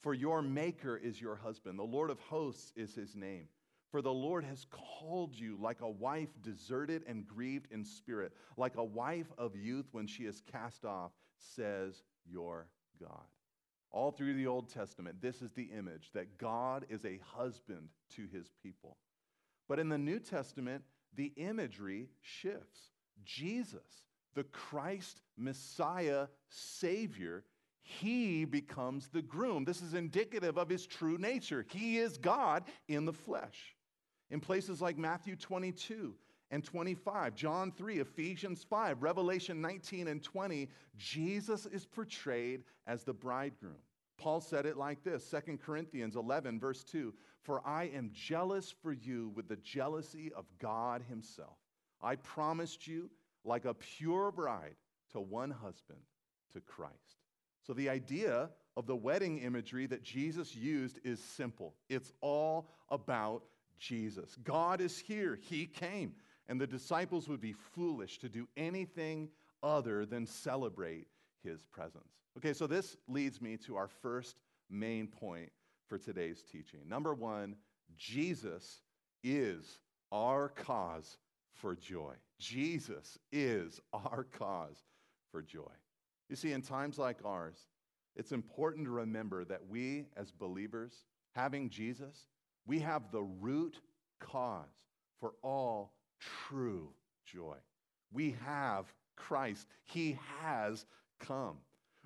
For 0.02 0.14
your 0.14 0.42
maker 0.42 0.98
is 0.98 1.22
your 1.22 1.36
husband, 1.36 1.80
the 1.80 1.84
Lord 1.84 2.10
of 2.10 2.20
hosts 2.20 2.74
is 2.76 2.94
his 2.94 3.16
name. 3.16 3.48
For 3.90 4.02
the 4.02 4.12
Lord 4.12 4.44
has 4.44 4.66
called 4.72 5.36
you 5.36 5.56
like 5.62 5.82
a 5.82 5.90
wife 5.90 6.30
deserted 6.42 7.04
and 7.08 7.28
grieved 7.28 7.68
in 7.72 7.86
spirit, 7.86 8.34
like 8.58 8.76
a 8.76 8.84
wife 8.84 9.32
of 9.38 9.56
youth 9.56 9.86
when 9.92 10.08
she 10.08 10.24
is 10.24 10.42
cast 10.52 10.84
off, 10.84 11.12
says 11.38 12.02
your 12.26 12.68
God. 13.00 13.28
All 13.92 14.12
through 14.12 14.34
the 14.34 14.48
Old 14.48 14.68
Testament, 14.74 15.22
this 15.22 15.44
is 15.44 15.52
the 15.52 15.70
image 15.78 16.10
that 16.16 16.40
God 16.40 16.88
is 16.90 17.06
a 17.06 17.20
husband 17.24 17.90
to 18.16 18.26
his 18.34 18.50
people. 18.64 18.98
But 19.70 19.78
in 19.78 19.90
the 19.90 19.98
New 20.00 20.20
Testament, 20.20 20.84
the 21.16 21.32
imagery 21.38 22.10
shifts. 22.22 22.93
Jesus, 23.26 24.06
the 24.36 24.44
Christ 24.44 25.22
Messiah 25.38 26.28
Savior, 26.50 27.44
he 27.82 28.46
becomes 28.46 29.10
the 29.10 29.22
groom. 29.22 29.66
This 29.66 29.82
is 29.82 29.94
indicative 29.94 30.58
of 30.58 30.70
his 30.70 30.86
true 30.86 31.18
nature. 31.18 31.66
He 31.70 31.98
is 31.98 32.18
God 32.18 32.64
in 32.88 33.06
the 33.06 33.14
flesh. 33.14 33.76
In 34.30 34.40
places 34.40 34.82
like 34.82 34.98
Matthew 34.98 35.36
22 35.36 36.16
and 36.50 36.64
25, 36.64 37.36
John 37.36 37.72
3, 37.72 38.00
Ephesians 38.00 38.66
5, 38.70 39.04
Revelation 39.04 39.62
19 39.62 40.08
and 40.08 40.24
20, 40.24 40.70
Jesus 40.96 41.66
is 41.66 41.86
portrayed 41.86 42.64
as 42.88 43.04
the 43.04 43.14
bridegroom. 43.14 43.78
Paul 44.18 44.40
said 44.40 44.66
it 44.66 44.78
like 44.78 45.04
this 45.04 45.30
2 45.30 45.58
Corinthians 45.58 46.16
11, 46.16 46.60
verse 46.60 46.84
2 46.84 47.14
For 47.42 47.62
I 47.68 47.86
am 47.94 48.12
jealous 48.14 48.74
for 48.82 48.94
you 48.94 49.32
with 49.36 49.48
the 49.50 49.58
jealousy 49.58 50.32
of 50.34 50.46
God 50.60 51.04
Himself. 51.10 51.58
I 52.04 52.18
promised 52.18 52.86
you, 52.86 53.10
like 53.46 53.66
a 53.66 53.74
pure 53.74 54.32
bride, 54.32 54.76
to 55.12 55.20
one 55.20 55.52
husband, 55.52 56.00
to 56.54 56.62
Christ. 56.62 57.24
So 57.66 57.74
the 57.74 57.90
idea 57.90 58.50
of 58.76 58.88
the 58.88 58.96
wedding 58.96 59.40
imagery 59.40 59.86
that 59.88 60.04
Jesus 60.04 60.56
used 60.56 61.00
is 61.04 61.20
simple 61.20 61.76
it's 61.90 62.12
all 62.22 62.70
about 62.90 63.44
Jesus. 63.80 64.38
God 64.44 64.82
is 64.82 64.98
here, 64.98 65.36
He 65.36 65.66
came, 65.66 66.14
and 66.48 66.60
the 66.60 66.68
disciples 66.68 67.28
would 67.28 67.42
be 67.42 67.54
foolish 67.54 68.20
to 68.20 68.30
do 68.30 68.48
anything 68.58 69.30
other 69.62 70.06
than 70.06 70.26
celebrate 70.26 71.08
His 71.44 71.66
presence. 71.66 72.20
Okay, 72.38 72.54
so 72.54 72.68
this 72.68 72.98
leads 73.08 73.42
me 73.42 73.58
to 73.58 73.76
our 73.76 73.88
first 73.88 74.36
main 74.70 75.08
point 75.08 75.52
for 75.88 75.98
today's 75.98 76.44
teaching. 76.44 76.80
Number 76.88 77.14
one, 77.14 77.56
Jesus 77.98 78.82
is 79.24 79.80
our 80.12 80.50
cause 80.50 81.18
for 81.54 81.76
joy. 81.76 82.14
Jesus 82.40 83.18
is 83.32 83.80
our 83.94 84.26
cause 84.38 84.84
for 85.32 85.42
joy. 85.42 85.72
You 86.30 86.36
see, 86.36 86.52
in 86.52 86.62
times 86.62 86.98
like 86.98 87.20
ours, 87.26 87.68
it's 88.16 88.32
important 88.32 88.86
to 88.86 88.92
remember 88.92 89.44
that 89.46 89.68
we, 89.68 90.06
as 90.16 90.32
believers, 90.32 91.06
having 91.36 91.70
Jesus, 91.70 92.28
we 92.66 92.80
have 92.80 93.12
the 93.12 93.24
root 93.24 93.80
cause 94.20 94.66
for 95.20 95.34
all 95.42 95.94
true 96.20 96.90
joy. 97.26 97.58
We 98.12 98.36
have 98.46 98.94
Christ, 99.16 99.68
He 99.86 100.18
has 100.42 100.86
come. 101.20 101.58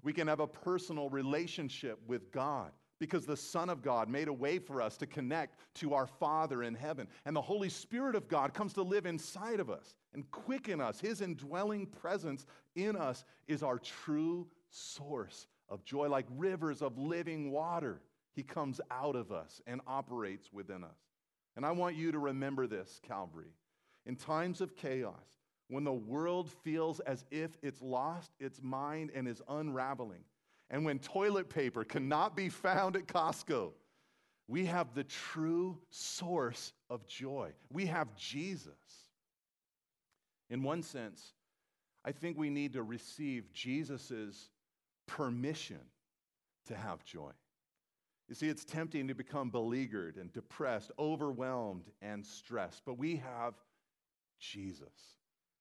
We 0.04 0.14
can 0.14 0.28
have 0.28 0.40
a 0.40 0.48
personal 0.48 1.10
relationship 1.10 2.00
with 2.08 2.32
God 2.32 2.72
because 3.00 3.26
the 3.26 3.38
Son 3.38 3.70
of 3.70 3.82
God 3.82 4.10
made 4.10 4.28
a 4.28 4.34
way 4.34 4.60
for 4.60 4.82
us 4.82 4.98
to 4.98 5.08
connect 5.08 5.58
to 5.76 5.94
our 5.94 6.08
Father 6.08 6.64
in 6.64 6.76
heaven. 6.76 7.08
And 7.26 7.36
the 7.36 7.42
Holy 7.42 7.70
Spirit 7.70 8.16
of 8.16 8.28
God 8.28 8.54
comes 8.54 8.74
to 8.74 8.82
live 8.82 9.06
inside 9.06 9.60
of 9.60 9.70
us 9.70 9.96
and 10.14 10.30
quicken 10.32 10.82
us. 10.82 11.00
His 11.00 11.22
indwelling 11.22 11.86
presence 11.86 12.46
in 12.76 12.96
us 12.96 13.26
is 13.48 13.64
our 13.64 13.80
true 13.80 14.48
source 14.70 15.48
of 15.70 15.84
joy, 15.84 16.08
like 16.10 16.26
rivers 16.38 16.82
of 16.82 16.98
living 16.98 17.52
water. 17.52 18.02
He 18.34 18.44
comes 18.44 18.80
out 18.92 19.16
of 19.16 19.32
us 19.32 19.62
and 19.68 19.82
operates 19.88 20.52
within 20.52 20.84
us. 20.84 20.98
And 21.56 21.66
I 21.66 21.72
want 21.72 21.96
you 21.96 22.12
to 22.12 22.20
remember 22.20 22.68
this, 22.68 23.00
Calvary. 23.08 23.54
In 24.06 24.16
times 24.16 24.62
of 24.62 24.76
chaos, 24.76 25.42
when 25.70 25.84
the 25.84 25.92
world 25.92 26.50
feels 26.64 27.00
as 27.02 27.26
if 27.30 27.58
it's 27.62 27.82
lost 27.82 28.32
its 28.40 28.62
mind 28.62 29.12
and 29.14 29.28
is 29.28 29.42
unraveling, 29.50 30.24
and 30.70 30.84
when 30.84 31.00
toilet 31.00 31.50
paper 31.50 31.84
cannot 31.84 32.36
be 32.36 32.50
found 32.50 32.96
at 32.96 33.08
Costco, 33.08 33.72
we 34.48 34.66
have 34.66 34.94
the 34.94 35.04
true 35.04 35.78
source 35.90 36.74
of 36.90 37.06
joy. 37.08 37.52
We 37.72 37.86
have 37.88 38.16
Jesus. 38.16 38.74
In 40.50 40.64
one 40.64 40.84
sense, 40.84 41.34
I 42.06 42.12
think 42.12 42.38
we 42.38 42.50
need 42.50 42.74
to 42.74 42.84
receive 42.84 43.52
Jesus' 43.52 44.50
permission 45.08 45.82
to 46.68 46.76
have 46.76 47.04
joy. 47.04 47.32
You 48.30 48.36
see, 48.36 48.48
it's 48.48 48.66
tempting 48.66 49.08
to 49.08 49.14
become 49.14 49.50
beleaguered 49.50 50.18
and 50.18 50.32
depressed, 50.34 50.92
overwhelmed 51.00 51.86
and 52.02 52.26
stressed, 52.26 52.84
but 52.86 52.98
we 52.98 53.18
have 53.18 53.54
Jesus. 54.40 55.16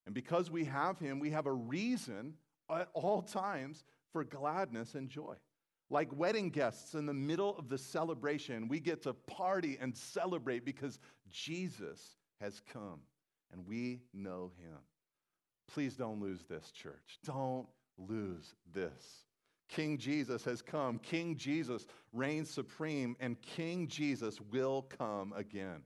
And 0.05 0.15
because 0.15 0.51
we 0.51 0.65
have 0.65 0.99
him, 0.99 1.19
we 1.19 1.31
have 1.31 1.47
a 1.47 1.53
reason 1.53 2.35
at 2.71 2.89
all 2.93 3.23
times 3.23 3.85
for 4.17 4.25
gladness 4.25 4.95
and 4.95 5.11
joy. 5.11 5.35
Like 5.91 6.09
wedding 6.11 6.49
guests 6.49 6.95
in 6.95 7.05
the 7.05 7.13
middle 7.13 7.55
of 7.59 7.69
the 7.69 7.77
celebration, 7.77 8.67
we 8.67 8.81
get 8.81 9.03
to 9.03 9.13
party 9.13 9.77
and 9.79 9.95
celebrate 9.95 10.65
because 10.65 10.99
Jesus 11.29 12.17
has 12.41 12.63
come 12.73 13.01
and 13.53 13.67
we 13.67 14.01
know 14.15 14.53
him. 14.59 14.79
Please 15.69 15.97
don't 15.97 16.19
lose 16.19 16.45
this, 16.49 16.71
church. 16.71 17.19
Don't 17.27 17.67
lose 17.99 18.55
this. 18.73 19.27
King 19.69 19.99
Jesus 19.99 20.47
has 20.47 20.63
come. 20.63 20.99
King 20.99 21.37
Jesus 21.37 21.85
reigns 22.15 22.49
supreme, 22.49 23.17
and 23.21 23.39
King 23.43 23.87
Jesus 23.87 24.41
will 24.51 24.81
come 24.81 25.35
again. 25.37 25.83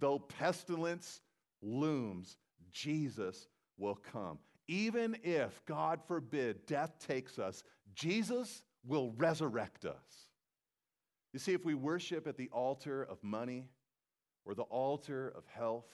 Though 0.00 0.18
pestilence 0.18 1.20
looms, 1.62 2.38
Jesus 2.72 3.46
will 3.76 3.94
come. 3.94 4.40
Even 4.68 5.16
if, 5.24 5.64
God 5.64 6.00
forbid, 6.06 6.66
death 6.66 6.98
takes 6.98 7.38
us, 7.38 7.64
Jesus 7.94 8.62
will 8.86 9.12
resurrect 9.16 9.86
us. 9.86 10.28
You 11.32 11.38
see, 11.38 11.54
if 11.54 11.64
we 11.64 11.74
worship 11.74 12.26
at 12.26 12.36
the 12.36 12.50
altar 12.50 13.02
of 13.02 13.22
money, 13.24 13.68
or 14.44 14.54
the 14.54 14.62
altar 14.62 15.32
of 15.36 15.44
health, 15.46 15.88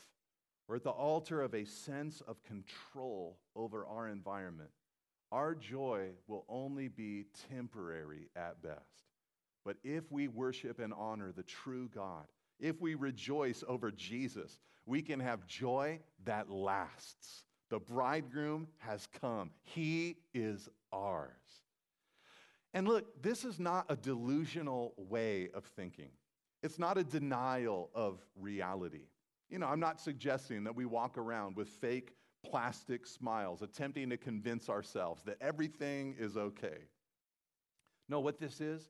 or 0.68 0.76
at 0.76 0.84
the 0.84 0.90
altar 0.90 1.42
of 1.42 1.54
a 1.54 1.64
sense 1.64 2.20
of 2.26 2.42
control 2.44 3.38
over 3.56 3.86
our 3.86 4.08
environment, 4.08 4.70
our 5.32 5.54
joy 5.54 6.10
will 6.28 6.44
only 6.48 6.88
be 6.88 7.24
temporary 7.50 8.28
at 8.36 8.62
best. 8.62 9.04
But 9.64 9.76
if 9.82 10.10
we 10.12 10.28
worship 10.28 10.78
and 10.78 10.92
honor 10.92 11.32
the 11.32 11.42
true 11.42 11.88
God, 11.92 12.26
if 12.60 12.80
we 12.80 12.94
rejoice 12.94 13.64
over 13.66 13.90
Jesus, 13.90 14.60
we 14.86 15.02
can 15.02 15.18
have 15.18 15.46
joy 15.46 16.00
that 16.24 16.50
lasts. 16.50 17.44
The 17.74 17.80
bridegroom 17.80 18.68
has 18.78 19.08
come, 19.20 19.50
he 19.64 20.18
is 20.32 20.68
ours. 20.92 21.32
And 22.72 22.86
look, 22.86 23.20
this 23.20 23.44
is 23.44 23.58
not 23.58 23.86
a 23.88 23.96
delusional 23.96 24.94
way 24.96 25.48
of 25.52 25.64
thinking. 25.64 26.10
It's 26.62 26.78
not 26.78 26.98
a 26.98 27.02
denial 27.02 27.90
of 27.92 28.24
reality. 28.36 29.08
You 29.50 29.58
know, 29.58 29.66
I'm 29.66 29.80
not 29.80 30.00
suggesting 30.00 30.62
that 30.62 30.76
we 30.76 30.84
walk 30.84 31.18
around 31.18 31.56
with 31.56 31.66
fake 31.66 32.12
plastic 32.48 33.08
smiles, 33.08 33.60
attempting 33.60 34.08
to 34.10 34.18
convince 34.18 34.68
ourselves 34.68 35.24
that 35.24 35.38
everything 35.40 36.14
is 36.16 36.36
okay. 36.36 36.78
No, 38.08 38.20
what 38.20 38.38
this 38.38 38.60
is, 38.60 38.88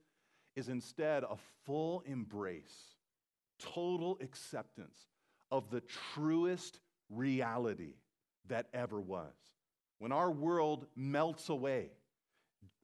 is 0.56 0.68
instead 0.68 1.22
a 1.24 1.38
full 1.64 2.02
embrace, 2.04 2.96
total 3.58 4.18
acceptance 4.20 5.06
of 5.50 5.70
the 5.70 5.80
truest 5.80 6.80
reality 7.08 7.94
that 8.48 8.66
ever 8.74 9.00
was. 9.00 9.32
When 9.98 10.12
our 10.12 10.30
world 10.30 10.86
melts 10.96 11.48
away, 11.48 11.90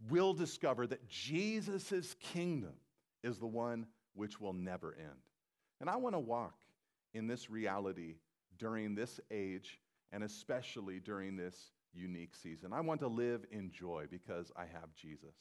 we'll 0.08 0.32
discover 0.32 0.86
that 0.86 1.08
Jesus' 1.08 2.14
kingdom 2.20 2.74
is 3.22 3.38
the 3.38 3.46
one 3.46 3.86
which 4.14 4.40
will 4.40 4.52
never 4.52 4.94
end. 4.98 5.08
And 5.80 5.90
I 5.90 5.96
want 5.96 6.14
to 6.14 6.20
walk 6.20 6.54
in 7.14 7.26
this 7.26 7.50
reality 7.50 8.16
during 8.58 8.94
this 8.94 9.20
age 9.30 9.80
and 10.12 10.22
especially 10.22 11.00
during 11.00 11.36
this 11.36 11.72
unique 11.94 12.34
season. 12.34 12.72
I 12.72 12.80
want 12.80 13.00
to 13.00 13.08
live 13.08 13.44
in 13.50 13.70
joy 13.70 14.06
because 14.10 14.52
I 14.56 14.62
have 14.62 14.94
Jesus. 14.94 15.34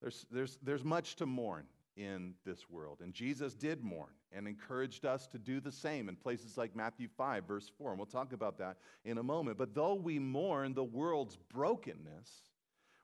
There's, 0.00 0.26
there's, 0.30 0.58
there's 0.62 0.84
much 0.84 1.16
to 1.16 1.26
mourn 1.26 1.66
in 2.00 2.32
this 2.46 2.70
world. 2.70 3.00
And 3.02 3.12
Jesus 3.12 3.54
did 3.54 3.84
mourn 3.84 4.08
and 4.32 4.48
encouraged 4.48 5.04
us 5.04 5.26
to 5.28 5.38
do 5.38 5.60
the 5.60 5.70
same 5.70 6.08
in 6.08 6.16
places 6.16 6.56
like 6.56 6.74
Matthew 6.74 7.08
5, 7.16 7.44
verse 7.44 7.70
4. 7.76 7.90
And 7.90 7.98
we'll 7.98 8.06
talk 8.06 8.32
about 8.32 8.56
that 8.58 8.78
in 9.04 9.18
a 9.18 9.22
moment. 9.22 9.58
But 9.58 9.74
though 9.74 9.94
we 9.94 10.18
mourn 10.18 10.72
the 10.72 10.84
world's 10.84 11.36
brokenness, 11.52 12.30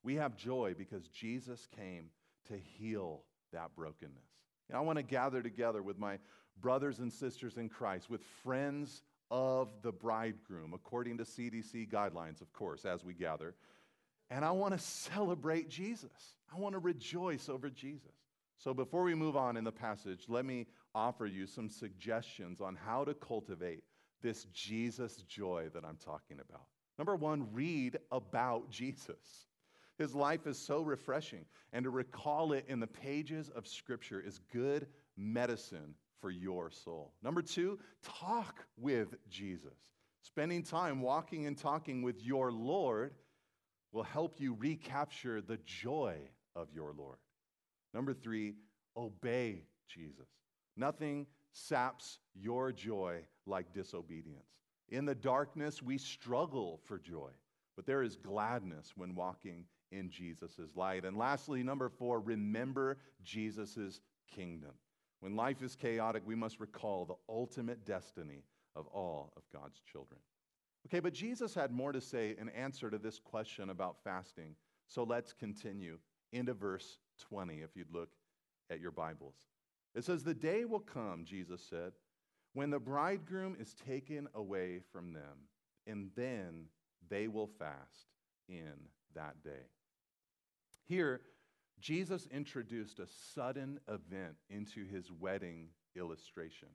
we 0.03 0.15
have 0.15 0.35
joy 0.35 0.75
because 0.77 1.09
Jesus 1.09 1.69
came 1.77 2.07
to 2.49 2.57
heal 2.57 3.23
that 3.53 3.75
brokenness. 3.77 4.31
And 4.69 4.79
I 4.79 4.81
want 4.81 4.97
to 4.97 5.03
gather 5.03 5.43
together 5.43 5.83
with 5.83 5.99
my 5.99 6.19
brothers 6.61 7.01
and 7.01 7.13
sisters 7.13 7.59
in 7.59 7.69
Christ, 7.69 8.09
with 8.09 8.23
friends 8.43 9.03
of 9.31 9.69
the 9.83 9.93
bridegroom, 9.93 10.73
according 10.73 11.19
to 11.19 11.25
CDC 11.25 11.91
guidelines, 11.91 12.41
of 12.41 12.53
course, 12.55 12.87
as 12.87 13.05
we 13.05 13.13
gather. 13.13 13.55
And 14.31 14.45
I 14.45 14.53
want 14.53 14.73
to 14.73 14.79
celebrate 14.79 15.69
Jesus. 15.69 16.37
I 16.55 16.59
want 16.59 16.73
to 16.73 16.79
rejoice 16.79 17.49
over 17.49 17.69
Jesus. 17.69 18.11
So 18.59 18.73
before 18.73 19.03
we 19.03 19.15
move 19.15 19.37
on 19.37 19.57
in 19.57 19.65
the 19.65 19.73
passage, 19.73 20.25
let 20.29 20.45
me 20.45 20.67
offer 20.95 21.27
you 21.27 21.47
some 21.47 21.69
suggestions 21.69 22.61
on 22.61 22.75
how 22.75 23.05
to 23.05 23.15
cultivate 23.15 23.85
this 24.23 24.45
Jesus 24.53 25.23
joy 25.29 25.69
that 25.75 25.85
I'm 25.85 25.99
talking 25.99 26.39
about. 26.41 26.67
Number 26.99 27.17
one, 27.17 27.49
read 27.53 27.99
about 28.11 28.71
Jesus. 28.71 29.47
His 29.99 30.15
life 30.15 30.47
is 30.47 30.59
so 30.59 30.83
refreshing, 30.83 31.45
and 31.73 31.85
to 31.85 31.91
recall 31.91 32.53
it 32.53 32.65
in 32.69 32.81
the 32.81 32.87
pages 32.87 33.51
of 33.51 33.67
Scripture 33.67 34.21
is 34.21 34.41
good 34.53 34.87
medicine 35.17 35.95
for 36.21 36.31
your 36.31 36.71
soul. 36.71 37.13
Number 37.23 37.43
two, 37.43 37.79
talk 38.03 38.65
with 38.79 39.15
Jesus. 39.29 39.79
Spending 40.23 40.63
time 40.63 41.01
walking 41.01 41.47
and 41.47 41.57
talking 41.57 42.03
with 42.03 42.23
your 42.23 42.51
Lord 42.51 43.15
will 43.93 44.03
help 44.03 44.41
you 44.41 44.57
recapture 44.59 45.41
the 45.41 45.59
joy 45.65 46.17
of 46.55 46.69
your 46.75 46.93
Lord. 46.97 47.19
Number 47.97 48.13
three, 48.13 48.57
obey 48.95 49.63
Jesus. 49.89 50.29
Nothing 50.77 51.27
saps 51.55 52.19
your 52.35 52.71
joy 52.71 53.23
like 53.47 53.73
disobedience. 53.73 54.61
In 54.91 55.07
the 55.07 55.15
darkness, 55.15 55.83
we 55.83 55.97
struggle 55.97 56.79
for 56.85 56.99
joy, 56.99 57.31
but 57.75 57.87
there 57.87 58.03
is 58.03 58.15
gladness 58.15 58.93
when 58.97 59.15
walking 59.15 59.65
in 59.93 60.11
Jesus' 60.11 60.77
light. 60.77 61.07
And 61.07 61.17
lastly, 61.17 61.63
number 61.63 61.89
four, 61.89 62.21
remember 62.21 62.99
Jesus' 63.25 64.03
kingdom. 64.31 64.73
When 65.21 65.35
life 65.35 65.63
is 65.63 65.75
chaotic, 65.75 66.23
we 66.27 66.35
must 66.35 66.61
recall 66.61 67.07
the 67.07 67.33
ultimate 67.33 67.87
destiny 67.87 68.43
of 68.75 68.87
all 68.89 69.33
of 69.39 69.43
God's 69.51 69.81
children. 69.91 70.21
Okay, 70.87 71.01
but 71.01 71.15
Jesus 71.15 71.55
had 71.55 71.73
more 71.73 71.93
to 71.93 72.03
say 72.03 72.37
in 72.39 72.51
answer 72.51 72.91
to 72.91 72.99
this 72.99 73.19
question 73.19 73.71
about 73.71 73.97
fasting. 74.05 74.55
So 74.87 75.03
let's 75.03 75.33
continue 75.33 75.97
into 76.35 76.53
verse 76.53 76.99
20 77.19 77.57
if 77.57 77.77
you'd 77.77 77.93
look 77.93 78.11
at 78.71 78.81
your 78.81 78.91
Bibles. 78.91 79.35
It 79.95 80.05
says, 80.05 80.23
The 80.23 80.35
day 80.35 80.65
will 80.65 80.81
come, 80.81 81.25
Jesus 81.25 81.63
said, 81.69 81.93
when 82.53 82.71
the 82.71 82.79
bridegroom 82.79 83.57
is 83.61 83.75
taken 83.87 84.29
away 84.35 84.81
from 84.93 85.13
them, 85.13 85.49
and 85.87 86.11
then 86.17 86.67
they 87.09 87.29
will 87.29 87.51
fast 87.59 88.09
in 88.49 88.73
that 89.15 89.43
day. 89.43 89.67
Here, 90.87 91.21
Jesus 91.81 92.27
introduced 92.33 92.99
a 92.99 93.07
sudden 93.35 93.79
event 93.89 94.37
into 94.49 94.85
his 94.87 95.11
wedding 95.13 95.69
illustration. 95.95 96.69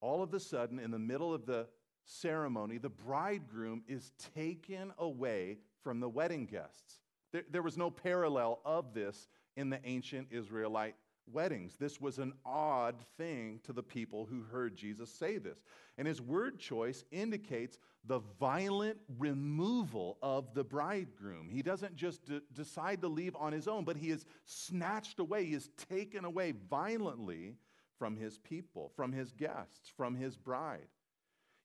All 0.00 0.22
of 0.22 0.32
a 0.32 0.40
sudden, 0.40 0.78
in 0.78 0.90
the 0.90 0.98
middle 0.98 1.34
of 1.34 1.46
the 1.46 1.66
ceremony, 2.04 2.78
the 2.78 2.88
bridegroom 2.88 3.82
is 3.88 4.12
taken 4.34 4.92
away 4.98 5.58
from 5.82 6.00
the 6.00 6.08
wedding 6.08 6.46
guests. 6.46 7.00
There, 7.32 7.44
there, 7.50 7.62
was 7.62 7.76
no 7.76 7.90
parallel 7.90 8.60
of 8.64 8.94
this 8.94 9.28
in 9.56 9.70
the 9.70 9.80
ancient 9.84 10.28
Israelite 10.30 10.94
weddings. 11.32 11.76
This 11.76 12.00
was 12.00 12.18
an 12.18 12.32
odd 12.44 12.96
thing 13.16 13.60
to 13.64 13.72
the 13.72 13.82
people 13.82 14.26
who 14.26 14.42
heard 14.42 14.76
Jesus 14.76 15.10
say 15.10 15.38
this. 15.38 15.58
And 15.98 16.06
his 16.06 16.20
word 16.20 16.58
choice 16.58 17.04
indicates 17.10 17.78
the 18.04 18.20
violent 18.38 18.98
removal 19.18 20.18
of 20.22 20.54
the 20.54 20.64
bridegroom. 20.64 21.48
He 21.50 21.62
doesn't 21.62 21.96
just 21.96 22.24
d- 22.24 22.40
decide 22.52 23.02
to 23.02 23.08
leave 23.08 23.36
on 23.36 23.52
his 23.52 23.68
own, 23.68 23.84
but 23.84 23.96
he 23.96 24.10
is 24.10 24.24
snatched 24.44 25.18
away, 25.18 25.44
he 25.44 25.54
is 25.54 25.70
taken 25.88 26.24
away 26.24 26.52
violently 26.68 27.56
from 27.98 28.16
his 28.16 28.38
people, 28.38 28.90
from 28.96 29.12
his 29.12 29.32
guests, 29.32 29.90
from 29.94 30.14
his 30.14 30.36
bride. 30.36 30.88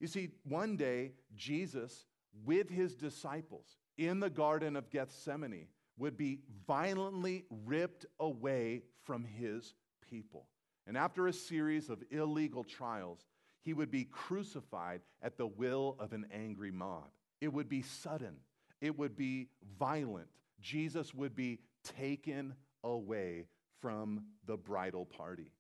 You 0.02 0.08
see, 0.08 0.30
one 0.44 0.76
day, 0.76 1.14
Jesus, 1.36 2.06
with 2.44 2.70
his 2.70 2.96
disciples 2.96 3.78
in 3.98 4.20
the 4.20 4.30
Garden 4.30 4.76
of 4.76 4.90
Gethsemane, 4.90 5.68
would 5.98 6.18
be 6.18 6.40
violently 6.68 7.46
ripped 7.66 8.06
away 8.20 8.84
from 9.04 9.24
his 9.24 9.74
people. 10.10 10.48
And 10.88 10.98
after 10.98 11.28
a 11.28 11.34
series 11.34 11.90
of 11.90 12.04
illegal 12.12 12.64
trials, 12.64 13.26
he 13.62 13.74
would 13.74 13.90
be 13.90 14.06
crucified 14.06 15.02
at 15.22 15.38
the 15.38 15.48
will 15.48 15.96
of 16.00 16.14
an 16.14 16.28
angry 16.32 16.72
mob. 16.72 17.10
It 17.42 17.52
would 17.52 17.70
be 17.70 17.82
sudden, 17.82 18.36
it 18.82 18.98
would 18.98 19.16
be 19.16 19.50
violent. 19.80 20.28
Jesus 20.62 21.14
would 21.14 21.36
be 21.36 21.60
taken 21.84 22.56
away 22.84 23.46
from 23.82 24.26
the 24.46 24.58
bridal 24.58 25.06
party. 25.06 25.52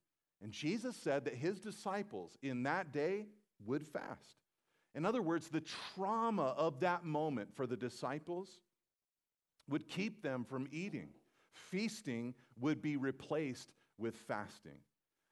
And 0.41 0.51
Jesus 0.51 0.95
said 0.95 1.25
that 1.25 1.35
his 1.35 1.59
disciples 1.59 2.37
in 2.41 2.63
that 2.63 2.91
day 2.91 3.27
would 3.65 3.85
fast. 3.85 4.37
In 4.93 5.05
other 5.05 5.21
words, 5.21 5.47
the 5.47 5.63
trauma 5.95 6.53
of 6.57 6.79
that 6.81 7.03
moment 7.03 7.49
for 7.55 7.67
the 7.67 7.75
disciples 7.75 8.59
would 9.69 9.87
keep 9.87 10.21
them 10.21 10.45
from 10.45 10.67
eating. 10.71 11.09
Feasting 11.51 12.33
would 12.59 12.81
be 12.81 12.97
replaced 12.97 13.71
with 13.97 14.15
fasting. 14.15 14.79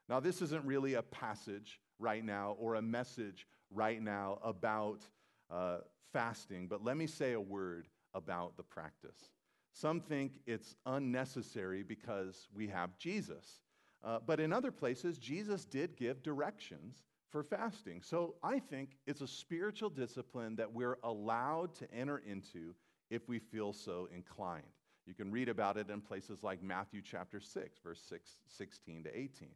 Now, 0.09 0.19
this 0.19 0.41
isn't 0.41 0.65
really 0.65 0.95
a 0.95 1.01
passage 1.01 1.79
right 1.99 2.23
now 2.23 2.55
or 2.59 2.75
a 2.75 2.81
message 2.81 3.47
right 3.71 4.01
now 4.01 4.39
about 4.43 5.07
uh, 5.49 5.79
fasting, 6.11 6.67
but 6.67 6.83
let 6.83 6.97
me 6.97 7.07
say 7.07 7.33
a 7.33 7.41
word 7.41 7.87
about 8.13 8.57
the 8.57 8.63
practice. 8.63 9.31
Some 9.73 10.01
think 10.01 10.33
it's 10.45 10.75
unnecessary 10.85 11.83
because 11.83 12.47
we 12.53 12.67
have 12.67 12.97
Jesus. 12.97 13.59
Uh, 14.03 14.19
but 14.25 14.39
in 14.39 14.53
other 14.53 14.71
places, 14.71 15.17
Jesus 15.17 15.65
did 15.65 15.95
give 15.95 16.21
directions 16.21 17.03
for 17.29 17.41
fasting. 17.41 18.01
So 18.03 18.35
I 18.43 18.59
think 18.59 18.91
it's 19.07 19.21
a 19.21 19.27
spiritual 19.27 19.89
discipline 19.89 20.55
that 20.57 20.71
we're 20.71 20.99
allowed 21.03 21.73
to 21.75 21.91
enter 21.91 22.19
into 22.19 22.75
if 23.13 23.29
we 23.29 23.39
feel 23.39 23.73
so 23.73 24.09
inclined. 24.13 24.63
You 25.05 25.13
can 25.13 25.31
read 25.31 25.49
about 25.49 25.77
it 25.77 25.89
in 25.89 26.01
places 26.01 26.43
like 26.43 26.63
Matthew 26.63 27.01
chapter 27.01 27.39
6, 27.39 27.79
verse 27.83 28.01
6, 28.09 28.37
16 28.47 29.03
to 29.03 29.17
18. 29.17 29.49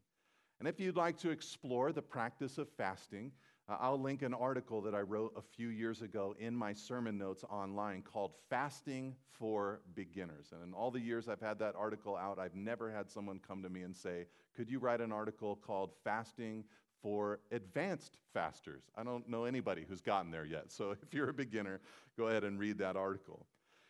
And 0.60 0.68
if 0.68 0.80
you'd 0.80 0.96
like 0.96 1.18
to 1.20 1.30
explore 1.30 1.92
the 1.92 2.02
practice 2.02 2.58
of 2.58 2.68
fasting, 2.78 3.32
uh, 3.70 3.78
I'll 3.80 4.00
link 4.00 4.22
an 4.22 4.34
article 4.34 4.82
that 4.82 4.96
I 4.96 5.02
wrote 5.02 5.34
a 5.36 5.42
few 5.42 5.70
years 5.70 6.02
ago 6.02 6.36
in 6.40 6.56
my 6.56 6.74
sermon 6.74 7.18
notes 7.18 7.44
online 7.50 8.02
called 8.02 8.32
Fasting 8.50 9.16
for 9.30 9.82
Beginners. 9.94 10.52
And 10.52 10.64
in 10.64 10.74
all 10.74 10.92
the 10.92 11.00
years 11.00 11.28
I've 11.28 11.42
had 11.42 11.60
that 11.60 11.76
article 11.76 12.16
out, 12.16 12.40
I've 12.40 12.56
never 12.56 12.92
had 12.92 13.10
someone 13.10 13.40
come 13.46 13.62
to 13.64 13.70
me 13.70 13.82
and 13.82 13.96
say, 13.96 14.26
Could 14.56 14.70
you 14.70 14.80
write 14.80 15.02
an 15.02 15.12
article 15.12 15.56
called 15.56 15.92
Fasting 16.04 16.64
for 17.02 17.40
advanced 17.52 18.18
fasters. 18.34 18.84
I 18.96 19.04
don't 19.04 19.28
know 19.30 19.46
anybody 19.46 19.86
who's 19.88 20.02
gotten 20.02 20.32
there 20.32 20.46
yet. 20.46 20.72
So 20.72 20.92
if 21.02 21.14
you're 21.14 21.30
a 21.30 21.34
beginner, 21.34 21.80
go 22.18 22.28
ahead 22.28 22.44
and 22.44 22.60
read 22.60 22.78
that 22.80 22.96
article. 22.96 23.46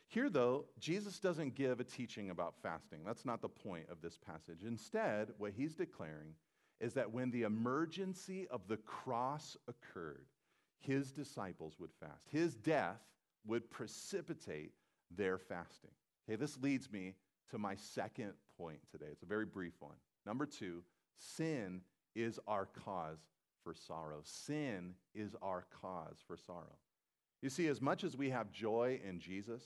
Here, 0.09 0.29
though, 0.29 0.65
Jesus 0.79 1.19
doesn't 1.19 1.55
give 1.55 1.81
a 1.81 1.83
teaching 1.83 2.29
about 2.29 2.55
fasting. 2.63 2.99
That's 3.05 3.25
not 3.25 3.41
the 3.41 3.49
point 3.49 3.87
of 3.89 4.01
this 4.01 4.17
passage. 4.17 4.63
Instead, 4.65 5.29
what 5.37 5.51
he's 5.51 5.75
declaring 5.75 6.33
is 6.79 6.93
that 6.93 7.11
when 7.11 7.29
the 7.31 7.43
emergency 7.43 8.47
of 8.49 8.67
the 8.67 8.77
cross 8.77 9.57
occurred, 9.67 10.27
his 10.79 11.11
disciples 11.11 11.73
would 11.79 11.91
fast. 11.99 12.27
His 12.31 12.55
death 12.55 13.01
would 13.45 13.69
precipitate 13.69 14.71
their 15.11 15.37
fasting. 15.37 15.91
Okay, 16.29 16.35
this 16.37 16.57
leads 16.61 16.91
me 16.91 17.15
to 17.51 17.57
my 17.57 17.75
second 17.75 18.33
point 18.57 18.79
today. 18.91 19.07
It's 19.11 19.23
a 19.23 19.27
very 19.27 19.45
brief 19.45 19.73
one. 19.79 19.95
Number 20.25 20.45
two, 20.45 20.83
sin 21.17 21.81
is 22.17 22.39
our 22.47 22.65
cause 22.83 23.19
for 23.63 23.73
sorrow. 23.73 24.19
Sin 24.23 24.95
is 25.13 25.35
our 25.41 25.65
cause 25.81 26.17
for 26.25 26.35
sorrow. 26.35 26.77
You 27.41 27.49
see, 27.49 27.67
as 27.67 27.81
much 27.81 28.03
as 28.03 28.17
we 28.17 28.31
have 28.31 28.51
joy 28.51 28.99
in 29.07 29.19
Jesus, 29.19 29.61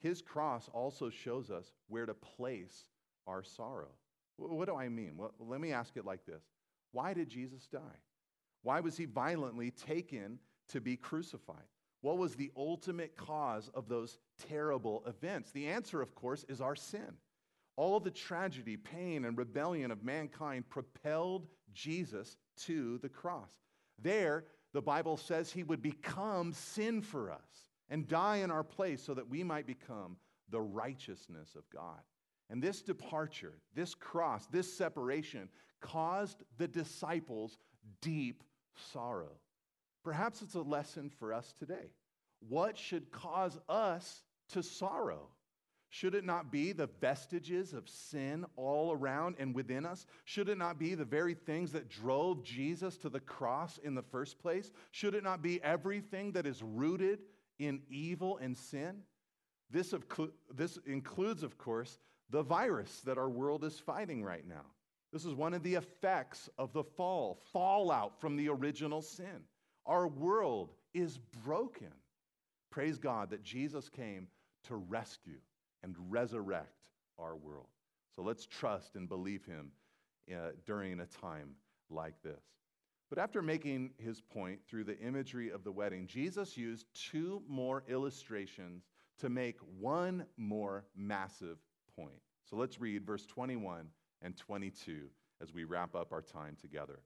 his 0.00 0.22
cross 0.22 0.70
also 0.72 1.10
shows 1.10 1.50
us 1.50 1.72
where 1.88 2.06
to 2.06 2.14
place 2.14 2.84
our 3.26 3.42
sorrow. 3.42 3.90
What 4.36 4.68
do 4.68 4.76
I 4.76 4.88
mean? 4.88 5.14
Well, 5.16 5.34
let 5.40 5.60
me 5.60 5.72
ask 5.72 5.96
it 5.96 6.04
like 6.04 6.24
this 6.24 6.44
Why 6.92 7.12
did 7.12 7.28
Jesus 7.28 7.66
die? 7.66 8.00
Why 8.62 8.80
was 8.80 8.96
he 8.96 9.04
violently 9.04 9.72
taken 9.72 10.38
to 10.68 10.80
be 10.80 10.96
crucified? 10.96 11.66
What 12.00 12.18
was 12.18 12.36
the 12.36 12.52
ultimate 12.56 13.16
cause 13.16 13.70
of 13.74 13.88
those 13.88 14.18
terrible 14.48 15.02
events? 15.06 15.50
The 15.50 15.66
answer, 15.66 16.00
of 16.00 16.14
course, 16.14 16.44
is 16.48 16.60
our 16.60 16.76
sin. 16.76 17.16
All 17.76 17.98
the 17.98 18.10
tragedy, 18.10 18.76
pain, 18.76 19.24
and 19.24 19.36
rebellion 19.36 19.90
of 19.90 20.04
mankind 20.04 20.68
propelled 20.68 21.48
Jesus 21.78 22.36
to 22.64 22.98
the 22.98 23.08
cross. 23.08 23.50
There, 24.02 24.44
the 24.72 24.82
Bible 24.82 25.16
says 25.16 25.50
he 25.50 25.62
would 25.62 25.80
become 25.80 26.52
sin 26.52 27.00
for 27.00 27.30
us 27.30 27.70
and 27.88 28.08
die 28.08 28.38
in 28.38 28.50
our 28.50 28.64
place 28.64 29.02
so 29.02 29.14
that 29.14 29.28
we 29.28 29.42
might 29.42 29.66
become 29.66 30.16
the 30.50 30.60
righteousness 30.60 31.54
of 31.56 31.62
God. 31.70 32.00
And 32.50 32.62
this 32.62 32.82
departure, 32.82 33.54
this 33.74 33.94
cross, 33.94 34.46
this 34.46 34.72
separation 34.72 35.48
caused 35.80 36.42
the 36.56 36.68
disciples 36.68 37.56
deep 38.00 38.42
sorrow. 38.92 39.32
Perhaps 40.02 40.42
it's 40.42 40.54
a 40.54 40.62
lesson 40.62 41.10
for 41.10 41.32
us 41.32 41.54
today. 41.58 41.92
What 42.48 42.76
should 42.76 43.10
cause 43.10 43.58
us 43.68 44.22
to 44.50 44.62
sorrow? 44.62 45.28
Should 45.90 46.14
it 46.14 46.24
not 46.24 46.52
be 46.52 46.72
the 46.72 46.88
vestiges 47.00 47.72
of 47.72 47.88
sin 47.88 48.44
all 48.56 48.92
around 48.92 49.36
and 49.38 49.54
within 49.54 49.86
us? 49.86 50.06
Should 50.24 50.48
it 50.48 50.58
not 50.58 50.78
be 50.78 50.94
the 50.94 51.04
very 51.04 51.34
things 51.34 51.72
that 51.72 51.88
drove 51.88 52.42
Jesus 52.44 52.98
to 52.98 53.08
the 53.08 53.20
cross 53.20 53.78
in 53.78 53.94
the 53.94 54.02
first 54.02 54.38
place? 54.38 54.70
Should 54.90 55.14
it 55.14 55.24
not 55.24 55.42
be 55.42 55.62
everything 55.62 56.32
that 56.32 56.46
is 56.46 56.62
rooted 56.62 57.20
in 57.58 57.80
evil 57.88 58.36
and 58.38 58.56
sin? 58.56 59.02
This, 59.70 59.94
this 60.54 60.78
includes, 60.86 61.42
of 61.42 61.56
course, 61.56 61.98
the 62.30 62.42
virus 62.42 63.00
that 63.06 63.18
our 63.18 63.30
world 63.30 63.64
is 63.64 63.78
fighting 63.78 64.22
right 64.22 64.46
now. 64.46 64.66
This 65.10 65.24
is 65.24 65.34
one 65.34 65.54
of 65.54 65.62
the 65.62 65.76
effects 65.76 66.50
of 66.58 66.74
the 66.74 66.84
fall, 66.84 67.40
fallout 67.50 68.20
from 68.20 68.36
the 68.36 68.50
original 68.50 69.00
sin. 69.00 69.44
Our 69.86 70.06
world 70.06 70.72
is 70.92 71.16
broken. 71.16 71.92
Praise 72.70 72.98
God 72.98 73.30
that 73.30 73.42
Jesus 73.42 73.88
came 73.88 74.28
to 74.64 74.76
rescue 74.76 75.38
and 75.82 75.94
resurrect 76.08 76.86
our 77.18 77.36
world. 77.36 77.68
So 78.14 78.22
let's 78.22 78.46
trust 78.46 78.96
and 78.96 79.08
believe 79.08 79.44
him 79.44 79.70
uh, 80.30 80.50
during 80.64 81.00
a 81.00 81.06
time 81.06 81.50
like 81.90 82.20
this. 82.22 82.42
But 83.08 83.18
after 83.18 83.40
making 83.40 83.90
his 83.96 84.20
point 84.20 84.60
through 84.68 84.84
the 84.84 84.98
imagery 84.98 85.50
of 85.50 85.64
the 85.64 85.72
wedding, 85.72 86.06
Jesus 86.06 86.56
used 86.56 86.86
two 86.94 87.42
more 87.48 87.82
illustrations 87.88 88.84
to 89.18 89.30
make 89.30 89.58
one 89.78 90.26
more 90.36 90.84
massive 90.94 91.58
point. 91.96 92.20
So 92.44 92.56
let's 92.56 92.80
read 92.80 93.06
verse 93.06 93.24
21 93.26 93.86
and 94.22 94.36
22 94.36 95.08
as 95.40 95.54
we 95.54 95.64
wrap 95.64 95.94
up 95.94 96.12
our 96.12 96.22
time 96.22 96.56
together. 96.60 97.00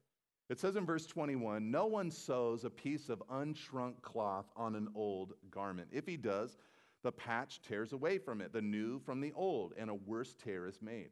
It 0.49 0.59
says 0.59 0.75
in 0.75 0.85
verse 0.85 1.05
21 1.05 1.71
No 1.71 1.85
one 1.85 2.11
sews 2.11 2.65
a 2.65 2.69
piece 2.69 3.09
of 3.09 3.23
unshrunk 3.31 4.01
cloth 4.01 4.45
on 4.55 4.75
an 4.75 4.89
old 4.93 5.33
garment. 5.49 5.87
If 5.91 6.05
he 6.05 6.17
does, 6.17 6.57
the 7.03 7.11
patch 7.11 7.61
tears 7.61 7.93
away 7.93 8.17
from 8.17 8.41
it, 8.41 8.53
the 8.53 8.61
new 8.61 8.99
from 8.99 9.19
the 9.19 9.33
old, 9.35 9.73
and 9.77 9.89
a 9.89 9.93
worse 9.93 10.33
tear 10.33 10.67
is 10.67 10.81
made. 10.81 11.09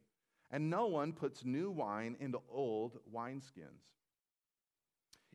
And 0.50 0.68
no 0.68 0.86
one 0.86 1.12
puts 1.12 1.44
new 1.44 1.70
wine 1.70 2.16
into 2.20 2.40
old 2.50 2.98
wineskins. 3.14 3.84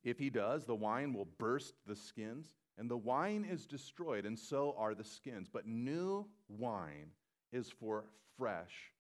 If 0.04 0.20
he 0.20 0.30
does, 0.30 0.66
the 0.66 0.76
wine 0.76 1.14
will 1.14 1.28
burst 1.38 1.74
the 1.86 1.96
skins, 1.96 2.56
and 2.78 2.90
the 2.90 2.98
wine 2.98 3.46
is 3.50 3.66
destroyed, 3.66 4.26
and 4.26 4.38
so 4.38 4.76
are 4.78 4.94
the 4.94 5.04
skins. 5.04 5.48
But 5.52 5.68
new 5.68 6.28
wine 6.48 7.12
is 7.52 7.70
for 7.70 8.06
fresh 8.38 8.94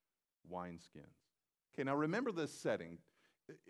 wineskins. 0.51 1.13
Okay, 1.73 1.83
now 1.83 1.95
remember 1.95 2.31
this 2.31 2.51
setting. 2.51 2.97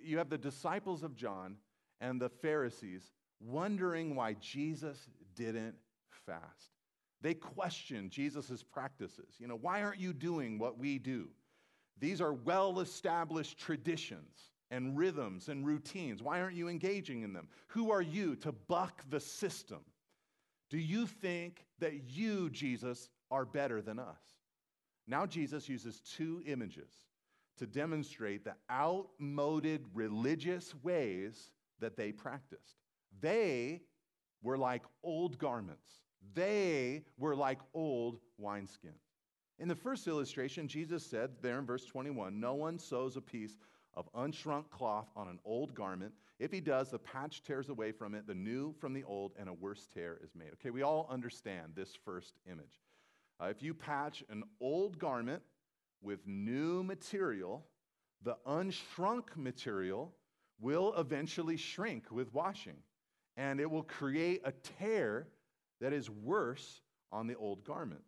You 0.01 0.17
have 0.17 0.29
the 0.29 0.37
disciples 0.37 1.03
of 1.03 1.15
John 1.15 1.57
and 1.99 2.21
the 2.21 2.29
Pharisees 2.29 3.11
wondering 3.39 4.15
why 4.15 4.33
Jesus 4.39 5.09
didn't 5.35 5.75
fast. 6.25 6.76
They 7.21 7.33
question 7.33 8.09
Jesus' 8.09 8.63
practices. 8.63 9.35
You 9.39 9.47
know, 9.47 9.57
why 9.57 9.81
aren't 9.81 9.99
you 9.99 10.13
doing 10.13 10.59
what 10.59 10.77
we 10.77 10.99
do? 10.99 11.29
These 11.99 12.21
are 12.21 12.33
well 12.33 12.79
established 12.79 13.57
traditions 13.57 14.51
and 14.69 14.97
rhythms 14.97 15.49
and 15.49 15.65
routines. 15.65 16.21
Why 16.21 16.41
aren't 16.41 16.55
you 16.55 16.67
engaging 16.67 17.23
in 17.23 17.33
them? 17.33 17.47
Who 17.67 17.91
are 17.91 18.01
you 18.01 18.35
to 18.37 18.51
buck 18.51 19.03
the 19.09 19.19
system? 19.19 19.79
Do 20.69 20.77
you 20.77 21.07
think 21.07 21.65
that 21.79 22.09
you, 22.09 22.49
Jesus, 22.49 23.09
are 23.31 23.45
better 23.45 23.81
than 23.81 23.99
us? 23.99 24.21
Now, 25.07 25.25
Jesus 25.25 25.69
uses 25.69 26.01
two 26.01 26.43
images 26.45 26.91
to 27.57 27.65
demonstrate 27.65 28.43
the 28.43 28.55
outmoded 28.69 29.85
religious 29.93 30.75
ways 30.83 31.51
that 31.79 31.95
they 31.95 32.11
practiced. 32.11 32.75
They 33.21 33.81
were 34.43 34.57
like 34.57 34.83
old 35.03 35.37
garments, 35.37 35.89
they 36.33 37.03
were 37.17 37.35
like 37.35 37.59
old 37.73 38.19
wineskins. 38.41 39.01
In 39.59 39.67
the 39.67 39.75
first 39.75 40.07
illustration, 40.07 40.67
Jesus 40.67 41.05
said 41.05 41.31
there 41.41 41.57
in 41.57 41.65
verse 41.65 41.85
21 41.85 42.39
No 42.39 42.53
one 42.53 42.77
sews 42.77 43.15
a 43.15 43.21
piece 43.21 43.57
of 43.93 44.11
unshrunk 44.13 44.69
cloth 44.69 45.07
on 45.15 45.27
an 45.27 45.39
old 45.43 45.73
garment. 45.73 46.13
If 46.39 46.51
he 46.51 46.61
does, 46.61 46.91
the 46.91 46.99
patch 46.99 47.41
tears 47.41 47.69
away 47.69 47.91
from 47.91 48.13
it, 48.13 48.27
the 48.27 48.35
new 48.35 48.73
from 48.73 48.93
the 48.93 49.03
old, 49.03 49.33
and 49.39 49.49
a 49.49 49.53
worse 49.53 49.87
tear 49.91 50.19
is 50.23 50.35
made. 50.35 50.49
Okay, 50.53 50.69
we 50.69 50.83
all 50.83 51.07
understand 51.09 51.71
this 51.75 51.97
first 52.05 52.33
image. 52.45 52.79
Uh, 53.41 53.45
if 53.45 53.63
you 53.63 53.73
patch 53.73 54.23
an 54.29 54.43
old 54.61 54.99
garment 54.99 55.41
with 56.01 56.19
new 56.27 56.83
material, 56.83 57.65
the 58.23 58.37
unshrunk 58.47 59.35
material 59.35 60.13
will 60.59 60.93
eventually 60.97 61.57
shrink 61.57 62.11
with 62.11 62.31
washing, 62.33 62.77
and 63.35 63.59
it 63.59 63.69
will 63.69 63.83
create 63.83 64.41
a 64.43 64.51
tear 64.51 65.27
that 65.81 65.93
is 65.93 66.09
worse 66.09 66.81
on 67.11 67.27
the 67.27 67.35
old 67.35 67.63
garment. 67.63 68.01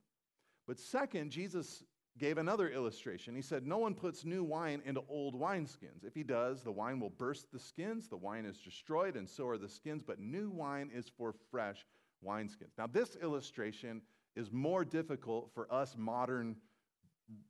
But 0.68 0.80
second, 0.80 1.32
Jesus 1.32 1.84
gave 2.18 2.38
another 2.38 2.70
illustration. 2.70 3.36
He 3.36 3.42
said, 3.42 3.66
No 3.66 3.78
one 3.78 3.96
puts 3.96 4.26
new 4.26 4.44
wine 4.44 4.82
into 4.86 5.02
old 5.10 5.40
wineskins. 5.40 6.04
If 6.06 6.14
he 6.14 6.24
does, 6.24 6.64
the 6.64 6.72
wine 6.72 7.00
will 7.00 7.10
burst 7.10 7.52
the 7.52 7.60
skins, 7.60 8.08
the 8.08 8.18
wine 8.18 8.46
is 8.46 8.58
destroyed, 8.58 9.16
and 9.16 9.28
so 9.28 9.48
are 9.48 9.58
the 9.58 9.70
skins, 9.70 10.04
but 10.06 10.20
new 10.20 10.50
wine 10.50 10.92
is 10.94 11.10
for 11.18 11.34
fresh 11.50 11.86
wineskins. 12.26 12.78
Now, 12.78 12.88
this 12.88 13.16
illustration 13.22 14.02
is 14.36 14.52
more 14.52 14.86
difficult 14.86 15.50
for 15.54 15.72
us 15.74 15.96
modern 15.98 16.56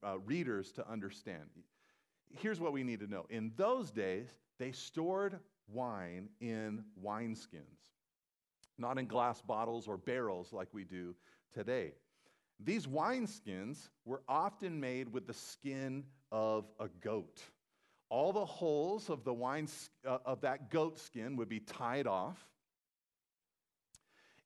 uh, 0.04 0.20
readers 0.20 0.72
to 0.74 0.90
understand. 0.90 1.50
Here's 2.32 2.60
what 2.60 2.74
we 2.74 2.84
need 2.84 3.00
to 3.00 3.08
know. 3.08 3.26
In 3.30 3.52
those 3.58 3.92
days, 3.92 4.28
they 4.60 4.72
stored 4.72 5.40
wine 5.68 6.30
in 6.40 6.84
wineskins, 7.04 7.90
not 8.80 8.98
in 8.98 9.06
glass 9.08 9.42
bottles 9.42 9.88
or 9.88 9.98
barrels 9.98 10.54
like 10.54 10.68
we 10.74 10.84
do 10.84 11.16
today. 11.54 11.94
These 12.60 12.88
wineskins 12.88 13.90
were 14.06 14.22
often 14.28 14.80
made 14.80 15.12
with 15.12 15.28
the 15.28 15.34
skin 15.34 16.04
of 16.32 16.66
a 16.80 16.88
goat. 17.02 17.42
All 18.10 18.34
the 18.34 18.46
holes 18.46 19.10
of 19.10 19.24
the 19.24 19.34
wine 19.34 19.68
uh, 20.06 20.18
of 20.26 20.42
that 20.42 20.70
goat 20.70 21.00
skin 21.00 21.36
would 21.38 21.50
be 21.50 21.60
tied 21.60 22.08
off. 22.08 22.44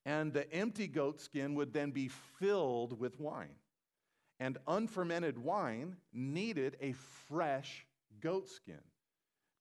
And 0.05 0.33
the 0.33 0.51
empty 0.53 0.87
goat 0.87 1.21
skin 1.21 1.55
would 1.55 1.71
then 1.73 1.91
be 1.91 2.09
filled 2.39 2.99
with 2.99 3.19
wine. 3.19 3.55
And 4.39 4.57
unfermented 4.67 5.37
wine 5.37 5.95
needed 6.11 6.75
a 6.81 6.91
fresh 7.27 7.85
goat 8.19 8.49
skin. 8.49 8.81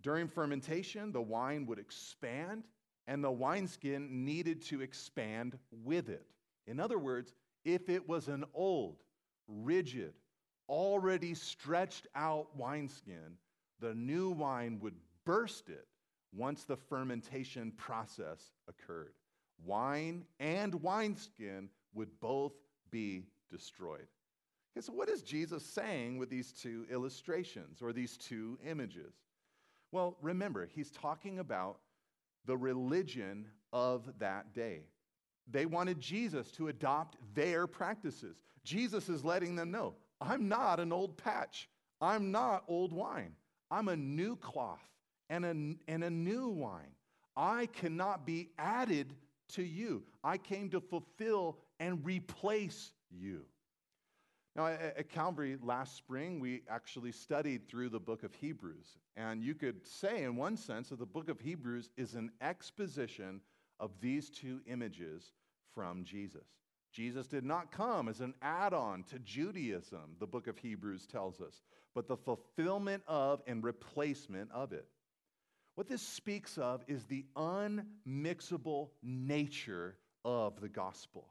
During 0.02 0.26
fermentation, 0.26 1.12
the 1.12 1.22
wine 1.22 1.66
would 1.66 1.78
expand, 1.78 2.64
and 3.06 3.22
the 3.22 3.30
wineskin 3.30 4.24
needed 4.24 4.62
to 4.62 4.80
expand 4.80 5.58
with 5.70 6.08
it. 6.08 6.26
In 6.66 6.78
other 6.78 6.98
words, 6.98 7.34
if 7.64 7.88
it 7.88 8.08
was 8.08 8.28
an 8.28 8.44
old, 8.54 8.96
rigid, 9.48 10.14
already 10.68 11.34
stretched 11.34 12.06
out 12.14 12.48
wineskin, 12.56 13.36
the 13.80 13.94
new 13.94 14.30
wine 14.30 14.78
would 14.80 14.94
burst 15.24 15.68
it 15.68 15.86
once 16.34 16.64
the 16.64 16.76
fermentation 16.76 17.72
process 17.72 18.52
occurred. 18.68 19.12
Wine 19.64 20.24
and 20.40 20.74
wineskin 20.82 21.68
would 21.94 22.08
both 22.20 22.52
be 22.90 23.26
destroyed. 23.50 24.06
Okay, 24.74 24.84
so 24.84 24.92
what 24.92 25.08
is 25.08 25.22
Jesus 25.22 25.64
saying 25.64 26.16
with 26.18 26.30
these 26.30 26.52
two 26.52 26.86
illustrations 26.90 27.82
or 27.82 27.92
these 27.92 28.16
two 28.16 28.58
images? 28.66 29.14
Well, 29.90 30.16
remember, 30.22 30.66
he's 30.66 30.90
talking 30.90 31.38
about 31.38 31.80
the 32.46 32.56
religion 32.56 33.46
of 33.72 34.08
that 34.18 34.54
day. 34.54 34.82
They 35.50 35.66
wanted 35.66 36.00
Jesus 36.00 36.50
to 36.52 36.68
adopt 36.68 37.16
their 37.34 37.66
practices. 37.66 38.42
Jesus 38.64 39.08
is 39.08 39.24
letting 39.24 39.56
them 39.56 39.70
know 39.70 39.94
I'm 40.20 40.48
not 40.48 40.78
an 40.78 40.92
old 40.92 41.16
patch, 41.16 41.68
I'm 42.00 42.30
not 42.30 42.64
old 42.68 42.92
wine. 42.92 43.34
I'm 43.70 43.88
a 43.88 43.96
new 43.96 44.36
cloth 44.36 44.86
and 45.30 45.44
a, 45.44 45.90
and 45.90 46.04
a 46.04 46.10
new 46.10 46.48
wine. 46.48 46.94
I 47.36 47.66
cannot 47.66 48.26
be 48.26 48.50
added 48.58 49.14
to 49.54 49.62
you. 49.62 50.02
I 50.22 50.36
came 50.36 50.68
to 50.70 50.80
fulfill 50.80 51.56
and 51.80 52.04
replace 52.04 52.92
you. 53.10 53.46
Now, 54.54 54.66
at 54.66 55.08
Calvary 55.08 55.56
last 55.62 55.96
spring, 55.96 56.38
we 56.38 56.62
actually 56.68 57.12
studied 57.12 57.66
through 57.66 57.88
the 57.88 57.98
book 57.98 58.22
of 58.22 58.34
Hebrews. 58.34 58.98
And 59.16 59.42
you 59.42 59.54
could 59.54 59.86
say, 59.86 60.24
in 60.24 60.36
one 60.36 60.58
sense, 60.58 60.90
that 60.90 60.98
the 60.98 61.06
book 61.06 61.30
of 61.30 61.40
Hebrews 61.40 61.90
is 61.96 62.14
an 62.14 62.30
exposition 62.42 63.40
of 63.80 63.92
these 64.00 64.28
two 64.28 64.60
images 64.66 65.32
from 65.74 66.04
Jesus. 66.04 66.46
Jesus 66.92 67.26
did 67.26 67.44
not 67.44 67.72
come 67.72 68.08
as 68.08 68.20
an 68.20 68.34
add 68.42 68.74
on 68.74 69.04
to 69.04 69.18
Judaism, 69.20 70.16
the 70.20 70.26
book 70.26 70.46
of 70.46 70.58
Hebrews 70.58 71.06
tells 71.06 71.40
us, 71.40 71.62
but 71.94 72.06
the 72.06 72.16
fulfillment 72.16 73.02
of 73.06 73.40
and 73.46 73.64
replacement 73.64 74.50
of 74.52 74.72
it. 74.74 74.86
What 75.74 75.88
this 75.88 76.02
speaks 76.02 76.58
of 76.58 76.84
is 76.86 77.04
the 77.04 77.24
unmixable 77.34 78.90
nature 79.02 79.96
of 80.24 80.60
the 80.60 80.68
gospel. 80.68 81.28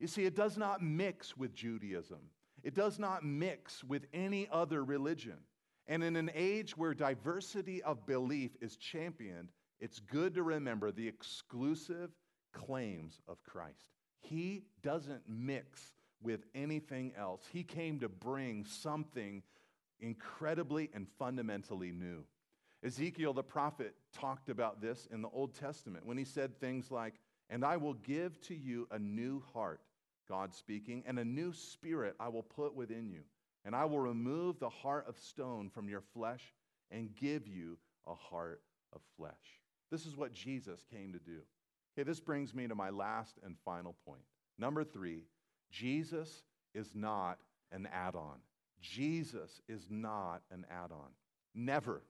You 0.00 0.08
see, 0.08 0.24
it 0.24 0.34
does 0.34 0.58
not 0.58 0.82
mix 0.82 1.36
with 1.36 1.54
Judaism, 1.54 2.18
it 2.66 2.74
does 2.74 2.98
not 2.98 3.24
mix 3.24 3.84
with 3.84 4.06
any 4.12 4.48
other 4.50 4.82
religion. 4.82 5.38
And 5.86 6.02
in 6.02 6.16
an 6.16 6.32
age 6.34 6.76
where 6.76 6.94
diversity 6.94 7.80
of 7.80 8.04
belief 8.06 8.56
is 8.60 8.76
championed, 8.76 9.50
it's 9.78 10.00
good 10.00 10.34
to 10.34 10.42
remember 10.42 10.90
the 10.90 11.06
exclusive 11.06 12.10
claims 12.52 13.20
of 13.28 13.40
Christ. 13.44 13.86
He 14.18 14.64
doesn't 14.82 15.22
mix 15.28 15.92
with 16.20 16.40
anything 16.56 17.12
else. 17.16 17.42
He 17.52 17.62
came 17.62 18.00
to 18.00 18.08
bring 18.08 18.64
something 18.64 19.44
incredibly 20.00 20.90
and 20.92 21.06
fundamentally 21.20 21.92
new. 21.92 22.24
Ezekiel 22.82 23.32
the 23.32 23.44
prophet 23.44 23.94
talked 24.12 24.48
about 24.48 24.80
this 24.80 25.06
in 25.12 25.22
the 25.22 25.28
Old 25.28 25.54
Testament 25.54 26.04
when 26.04 26.18
he 26.18 26.24
said 26.24 26.58
things 26.58 26.90
like, 26.90 27.14
And 27.48 27.64
I 27.64 27.76
will 27.76 27.94
give 27.94 28.40
to 28.42 28.56
you 28.56 28.88
a 28.90 28.98
new 28.98 29.44
heart, 29.54 29.82
God 30.28 30.54
speaking, 30.54 31.02
and 31.06 31.18
a 31.18 31.24
new 31.24 31.52
spirit 31.52 32.14
I 32.20 32.28
will 32.28 32.42
put 32.42 32.74
within 32.74 33.08
you. 33.08 33.20
And 33.64 33.74
I 33.74 33.84
will 33.84 34.00
remove 34.00 34.58
the 34.58 34.68
heart 34.68 35.06
of 35.08 35.18
stone 35.18 35.70
from 35.70 35.88
your 35.88 36.00
flesh 36.00 36.54
and 36.90 37.14
give 37.16 37.48
you 37.48 37.78
a 38.06 38.14
heart 38.14 38.62
of 38.92 39.00
flesh. 39.16 39.32
This 39.90 40.06
is 40.06 40.16
what 40.16 40.32
Jesus 40.32 40.84
came 40.90 41.12
to 41.12 41.18
do. 41.18 41.40
Okay, 41.98 42.04
this 42.04 42.20
brings 42.20 42.54
me 42.54 42.68
to 42.68 42.74
my 42.74 42.90
last 42.90 43.38
and 43.44 43.56
final 43.64 43.96
point. 44.06 44.22
Number 44.58 44.84
three, 44.84 45.22
Jesus 45.70 46.44
is 46.74 46.94
not 46.94 47.38
an 47.72 47.88
add 47.92 48.14
on. 48.14 48.36
Jesus 48.80 49.60
is 49.68 49.88
not 49.90 50.42
an 50.52 50.64
add 50.70 50.92
on. 50.92 51.10
Never. 51.54 52.02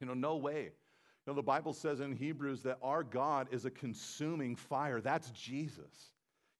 You 0.00 0.06
know, 0.06 0.14
no 0.14 0.36
way. 0.36 0.62
You 0.64 1.32
know, 1.32 1.34
the 1.34 1.42
Bible 1.42 1.72
says 1.72 2.00
in 2.00 2.16
Hebrews 2.16 2.62
that 2.62 2.78
our 2.82 3.02
God 3.02 3.48
is 3.50 3.64
a 3.64 3.70
consuming 3.70 4.56
fire. 4.56 5.00
That's 5.00 5.30
Jesus. 5.30 6.12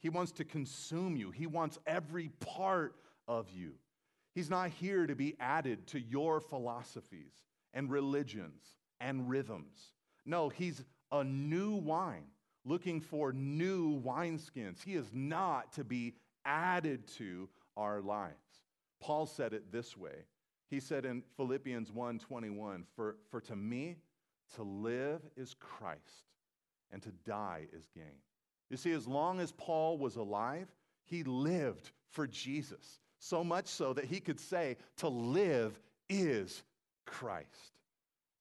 He 0.06 0.10
wants 0.10 0.30
to 0.34 0.44
consume 0.44 1.16
you, 1.16 1.32
He 1.32 1.48
wants 1.48 1.80
every 1.84 2.28
part 2.38 2.94
of 3.26 3.50
you. 3.50 3.72
He's 4.36 4.48
not 4.48 4.70
here 4.70 5.04
to 5.04 5.16
be 5.16 5.34
added 5.40 5.88
to 5.88 5.98
your 5.98 6.38
philosophies 6.38 7.32
and 7.74 7.90
religions 7.90 8.62
and 9.00 9.28
rhythms. 9.28 9.94
No, 10.24 10.48
He's 10.48 10.84
a 11.10 11.24
new 11.24 11.74
wine 11.74 12.28
looking 12.64 13.00
for 13.00 13.32
new 13.32 14.00
wineskins. 14.00 14.80
He 14.80 14.94
is 14.94 15.10
not 15.12 15.72
to 15.72 15.82
be 15.82 16.14
added 16.44 17.08
to 17.16 17.48
our 17.76 18.00
lives. 18.00 18.62
Paul 19.00 19.26
said 19.26 19.52
it 19.54 19.72
this 19.72 19.96
way 19.96 20.26
he 20.70 20.78
said 20.78 21.04
in 21.04 21.24
Philippians 21.36 21.90
1:21, 21.90 22.84
for, 22.94 23.16
for 23.28 23.40
to 23.40 23.56
me 23.56 23.96
to 24.54 24.62
live 24.62 25.22
is 25.36 25.52
Christ, 25.54 26.30
and 26.92 27.02
to 27.02 27.10
die 27.24 27.66
is 27.72 27.88
gain. 27.92 28.20
You 28.70 28.76
see, 28.76 28.92
as 28.92 29.06
long 29.06 29.40
as 29.40 29.52
Paul 29.52 29.98
was 29.98 30.16
alive, 30.16 30.68
he 31.04 31.22
lived 31.22 31.90
for 32.08 32.26
Jesus. 32.26 33.00
So 33.18 33.42
much 33.44 33.66
so 33.66 33.92
that 33.92 34.04
he 34.04 34.20
could 34.20 34.40
say, 34.40 34.76
to 34.98 35.08
live 35.08 35.78
is 36.08 36.62
Christ. 37.04 37.72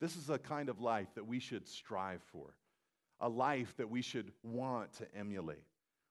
This 0.01 0.15
is 0.15 0.29
a 0.29 0.38
kind 0.38 0.69
of 0.69 0.81
life 0.81 1.07
that 1.15 1.25
we 1.25 1.39
should 1.39 1.67
strive 1.67 2.21
for, 2.31 2.55
a 3.21 3.29
life 3.29 3.75
that 3.77 3.89
we 3.89 4.01
should 4.01 4.31
want 4.43 4.93
to 4.93 5.07
emulate. 5.15 5.63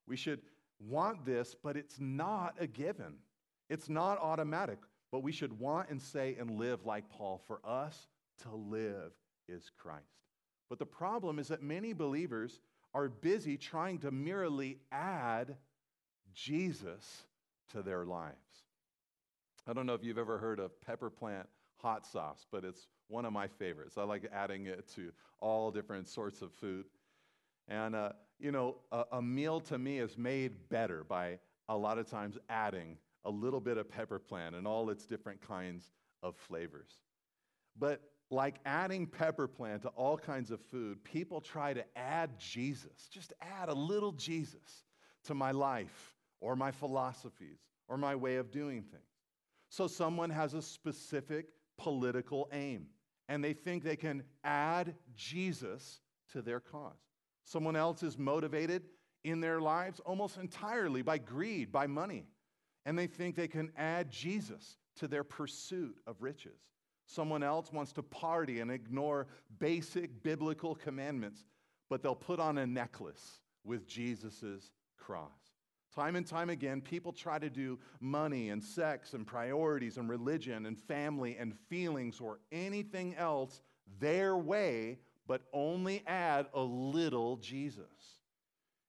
We 0.06 0.16
should 0.16 0.40
want 0.88 1.24
this, 1.24 1.54
but 1.62 1.76
it's 1.76 2.00
not 2.00 2.54
a 2.58 2.66
given, 2.66 3.14
it's 3.68 3.88
not 3.88 4.18
automatic. 4.18 4.78
But 5.14 5.22
we 5.22 5.30
should 5.30 5.60
want 5.60 5.90
and 5.90 6.02
say 6.02 6.34
and 6.40 6.58
live 6.58 6.84
like 6.84 7.08
Paul. 7.08 7.40
For 7.46 7.60
us 7.64 8.08
to 8.42 8.52
live 8.52 9.12
is 9.48 9.70
Christ. 9.78 10.02
But 10.68 10.80
the 10.80 10.86
problem 10.86 11.38
is 11.38 11.46
that 11.46 11.62
many 11.62 11.92
believers 11.92 12.60
are 12.94 13.08
busy 13.08 13.56
trying 13.56 13.98
to 13.98 14.10
merely 14.10 14.78
add 14.92 15.56
Jesus 16.32 17.24
to 17.72 17.82
their 17.82 18.04
lives. 18.04 18.34
I 19.66 19.72
don't 19.72 19.86
know 19.86 19.94
if 19.94 20.04
you've 20.04 20.18
ever 20.18 20.38
heard 20.38 20.60
of 20.60 20.80
pepper 20.80 21.10
plant 21.10 21.48
hot 21.76 22.06
sauce, 22.06 22.46
but 22.50 22.64
it's 22.64 22.86
one 23.08 23.24
of 23.24 23.32
my 23.32 23.46
favorites. 23.46 23.98
I 23.98 24.04
like 24.04 24.28
adding 24.32 24.66
it 24.66 24.88
to 24.94 25.10
all 25.40 25.70
different 25.70 26.08
sorts 26.08 26.42
of 26.42 26.52
food. 26.52 26.86
And, 27.68 27.94
uh, 27.94 28.12
you 28.38 28.52
know, 28.52 28.76
a, 28.92 29.04
a 29.12 29.22
meal 29.22 29.60
to 29.62 29.78
me 29.78 29.98
is 29.98 30.16
made 30.16 30.68
better 30.68 31.04
by 31.04 31.38
a 31.68 31.76
lot 31.76 31.98
of 31.98 32.08
times 32.08 32.36
adding 32.48 32.96
a 33.24 33.30
little 33.30 33.60
bit 33.60 33.78
of 33.78 33.90
pepper 33.90 34.18
plant 34.18 34.54
and 34.54 34.66
all 34.66 34.90
its 34.90 35.06
different 35.06 35.40
kinds 35.46 35.92
of 36.22 36.36
flavors. 36.36 36.90
But 37.78 38.00
like 38.30 38.56
adding 38.64 39.06
pepper 39.06 39.46
plant 39.46 39.82
to 39.82 39.88
all 39.90 40.16
kinds 40.16 40.50
of 40.50 40.60
food, 40.60 41.02
people 41.04 41.40
try 41.40 41.72
to 41.72 41.84
add 41.96 42.38
Jesus, 42.38 43.08
just 43.10 43.32
add 43.40 43.68
a 43.68 43.74
little 43.74 44.12
Jesus 44.12 44.84
to 45.24 45.34
my 45.34 45.50
life 45.50 46.14
or 46.40 46.56
my 46.56 46.70
philosophies 46.70 47.58
or 47.88 47.96
my 47.96 48.14
way 48.14 48.36
of 48.36 48.50
doing 48.50 48.82
things. 48.82 49.02
So 49.68 49.86
someone 49.86 50.30
has 50.30 50.54
a 50.54 50.62
specific 50.62 51.46
political 51.76 52.48
aim 52.52 52.86
and 53.28 53.42
they 53.42 53.52
think 53.52 53.82
they 53.82 53.96
can 53.96 54.22
add 54.42 54.94
Jesus 55.16 56.00
to 56.32 56.42
their 56.42 56.60
cause. 56.60 56.92
Someone 57.44 57.76
else 57.76 58.02
is 58.02 58.18
motivated 58.18 58.84
in 59.24 59.40
their 59.40 59.60
lives 59.60 60.00
almost 60.00 60.38
entirely 60.38 61.02
by 61.02 61.18
greed, 61.18 61.72
by 61.72 61.86
money 61.86 62.26
and 62.86 62.98
they 62.98 63.06
think 63.06 63.34
they 63.34 63.48
can 63.48 63.70
add 63.76 64.10
Jesus 64.10 64.76
to 64.96 65.08
their 65.08 65.24
pursuit 65.24 65.96
of 66.06 66.22
riches. 66.22 66.60
Someone 67.06 67.42
else 67.42 67.72
wants 67.72 67.92
to 67.92 68.02
party 68.02 68.60
and 68.60 68.70
ignore 68.70 69.26
basic 69.58 70.22
biblical 70.22 70.74
commandments, 70.74 71.44
but 71.88 72.02
they'll 72.02 72.14
put 72.14 72.40
on 72.40 72.58
a 72.58 72.66
necklace 72.66 73.40
with 73.64 73.86
Jesus' 73.86 74.70
cross. 74.98 75.54
Time 75.94 76.16
and 76.16 76.26
time 76.26 76.50
again, 76.50 76.80
people 76.80 77.12
try 77.12 77.38
to 77.38 77.48
do 77.48 77.78
money 78.00 78.50
and 78.50 78.62
sex 78.62 79.14
and 79.14 79.26
priorities 79.26 79.96
and 79.96 80.08
religion 80.08 80.66
and 80.66 80.78
family 80.78 81.36
and 81.38 81.54
feelings 81.68 82.20
or 82.20 82.40
anything 82.50 83.14
else 83.14 83.60
their 84.00 84.36
way, 84.36 84.98
but 85.26 85.42
only 85.52 86.02
add 86.06 86.46
a 86.54 86.60
little 86.60 87.36
Jesus. 87.36 87.84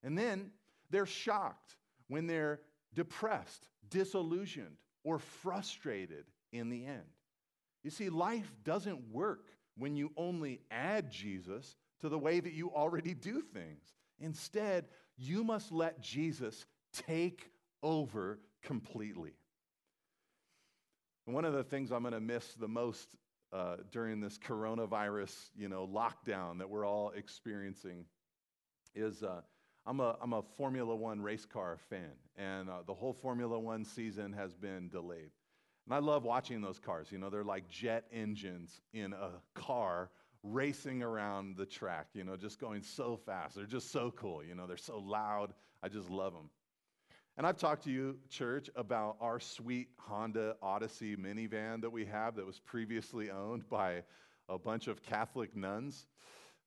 And 0.03 0.17
then 0.17 0.51
they're 0.89 1.05
shocked 1.05 1.75
when 2.07 2.25
they're 2.25 2.61
depressed, 2.93 3.67
disillusioned, 3.89 4.77
or 5.03 5.19
frustrated 5.19 6.25
in 6.51 6.69
the 6.69 6.85
end. 6.85 7.03
You 7.85 7.91
see, 7.91 8.09
life 8.09 8.51
doesn't 8.63 9.11
work 9.11 9.45
when 9.77 9.95
you 9.95 10.11
only 10.17 10.61
add 10.71 11.11
Jesus 11.11 11.75
to 12.01 12.09
the 12.09 12.17
way 12.17 12.39
that 12.39 12.53
you 12.53 12.71
already 12.73 13.13
do 13.13 13.43
things. 13.43 13.93
Instead, 14.17 14.85
you 15.17 15.43
must 15.43 15.71
let 15.71 16.01
Jesus 16.01 16.65
take 17.07 17.51
over 17.83 18.39
completely. 18.63 19.33
one 21.25 21.45
of 21.45 21.53
the 21.53 21.63
things 21.63 21.91
I'm 21.91 22.01
going 22.01 22.15
to 22.15 22.19
miss 22.19 22.55
the 22.55 22.67
most 22.67 23.07
uh, 23.53 23.75
during 23.91 24.19
this 24.19 24.39
coronavirus, 24.39 25.51
you 25.55 25.69
know, 25.69 25.87
lockdown 25.87 26.57
that 26.57 26.67
we're 26.67 26.87
all 26.87 27.11
experiencing 27.11 28.05
is 28.95 29.21
uh, 29.21 29.41
I'm 29.85 29.99
a, 29.99 30.17
I'm 30.23 30.33
a 30.33 30.41
Formula 30.41 30.95
One 30.95 31.21
race 31.21 31.45
car 31.45 31.77
fan, 31.91 32.13
and 32.35 32.67
uh, 32.67 32.81
the 32.87 32.95
whole 32.95 33.13
Formula 33.13 33.59
One 33.59 33.85
season 33.85 34.33
has 34.33 34.55
been 34.55 34.89
delayed. 34.89 35.29
And 35.85 35.93
I 35.93 35.99
love 35.99 36.23
watching 36.23 36.61
those 36.61 36.79
cars. 36.79 37.11
You 37.11 37.19
know, 37.19 37.29
they're 37.29 37.43
like 37.43 37.67
jet 37.69 38.05
engines 38.11 38.81
in 38.93 39.13
a 39.13 39.29
car 39.53 40.09
racing 40.43 41.03
around 41.03 41.57
the 41.57 41.65
track, 41.65 42.07
you 42.13 42.23
know, 42.23 42.35
just 42.35 42.59
going 42.59 42.81
so 42.81 43.17
fast. 43.17 43.55
They're 43.55 43.65
just 43.65 43.91
so 43.91 44.11
cool. 44.11 44.43
You 44.43 44.55
know, 44.55 44.67
they're 44.67 44.77
so 44.77 44.99
loud. 44.99 45.53
I 45.83 45.89
just 45.89 46.09
love 46.09 46.33
them. 46.33 46.49
And 47.37 47.45
I've 47.45 47.57
talked 47.57 47.83
to 47.83 47.91
you, 47.91 48.17
church, 48.29 48.69
about 48.75 49.17
our 49.19 49.39
sweet 49.39 49.89
Honda 49.97 50.55
Odyssey 50.61 51.17
minivan 51.17 51.81
that 51.81 51.91
we 51.91 52.05
have 52.05 52.35
that 52.35 52.45
was 52.45 52.59
previously 52.59 53.29
owned 53.29 53.67
by 53.69 54.03
a 54.47 54.57
bunch 54.57 54.87
of 54.87 55.03
Catholic 55.03 55.55
nuns. 55.55 56.05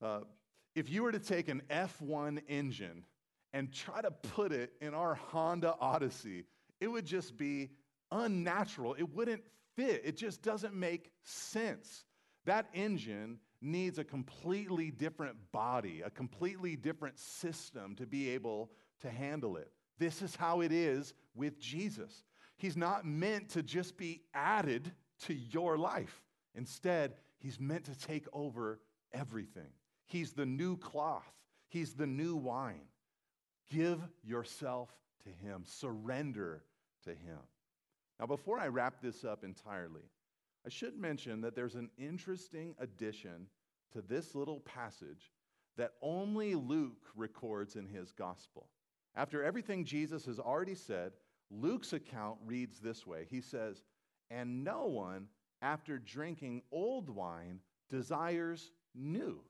Uh, 0.02 0.20
if 0.74 0.90
you 0.90 1.02
were 1.02 1.12
to 1.12 1.18
take 1.18 1.48
an 1.48 1.62
F1 1.70 2.42
engine 2.48 3.04
and 3.54 3.72
try 3.72 4.02
to 4.02 4.10
put 4.10 4.52
it 4.52 4.72
in 4.80 4.92
our 4.92 5.14
Honda 5.14 5.74
Odyssey, 5.80 6.44
it 6.80 6.88
would 6.88 7.06
just 7.06 7.36
be 7.38 7.70
unnatural. 8.10 8.94
It 8.98 9.14
wouldn't 9.14 9.42
fit. 9.76 10.02
It 10.04 10.16
just 10.16 10.42
doesn't 10.42 10.74
make 10.74 11.10
sense. 11.22 12.04
That 12.44 12.66
engine 12.74 13.38
needs 13.60 13.98
a 13.98 14.04
completely 14.04 14.90
different 14.90 15.36
body, 15.52 16.02
a 16.04 16.10
completely 16.10 16.76
different 16.76 17.18
system 17.18 17.94
to 17.96 18.06
be 18.06 18.30
able 18.30 18.70
to 19.00 19.10
handle 19.10 19.56
it. 19.56 19.70
This 19.98 20.22
is 20.22 20.36
how 20.36 20.60
it 20.60 20.72
is 20.72 21.12
with 21.34 21.58
Jesus. 21.58 22.24
He's 22.56 22.76
not 22.76 23.04
meant 23.04 23.50
to 23.50 23.62
just 23.62 23.96
be 23.96 24.22
added 24.34 24.92
to 25.22 25.34
your 25.34 25.76
life. 25.76 26.22
Instead, 26.54 27.14
he's 27.38 27.60
meant 27.60 27.84
to 27.84 27.98
take 27.98 28.26
over 28.32 28.80
everything. 29.12 29.70
He's 30.06 30.32
the 30.32 30.46
new 30.46 30.76
cloth, 30.76 31.32
he's 31.68 31.94
the 31.94 32.06
new 32.06 32.36
wine. 32.36 32.86
Give 33.70 34.00
yourself 34.24 34.88
to 35.24 35.30
him, 35.30 35.64
surrender 35.66 36.64
to 37.04 37.10
him. 37.10 37.38
Now, 38.18 38.26
before 38.26 38.58
I 38.58 38.68
wrap 38.68 39.00
this 39.00 39.24
up 39.24 39.44
entirely, 39.44 40.10
I 40.66 40.70
should 40.70 40.98
mention 40.98 41.40
that 41.42 41.54
there's 41.54 41.76
an 41.76 41.90
interesting 41.98 42.74
addition 42.78 43.46
to 43.92 44.02
this 44.02 44.34
little 44.34 44.60
passage 44.60 45.32
that 45.76 45.92
only 46.02 46.54
Luke 46.54 47.06
records 47.14 47.76
in 47.76 47.86
his 47.86 48.12
gospel. 48.12 48.68
After 49.14 49.42
everything 49.42 49.84
Jesus 49.84 50.26
has 50.26 50.38
already 50.38 50.74
said, 50.74 51.12
Luke's 51.50 51.92
account 51.92 52.38
reads 52.44 52.80
this 52.80 53.06
way 53.06 53.26
He 53.30 53.40
says, 53.40 53.84
And 54.30 54.64
no 54.64 54.86
one, 54.86 55.28
after 55.62 55.98
drinking 55.98 56.62
old 56.70 57.08
wine, 57.08 57.60
desires 57.88 58.72
new. 58.94 59.40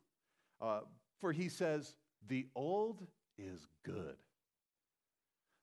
Uh, 0.60 0.80
for 1.18 1.32
he 1.32 1.48
says, 1.48 1.94
The 2.28 2.46
old 2.54 3.06
is 3.38 3.66
good. 3.84 4.16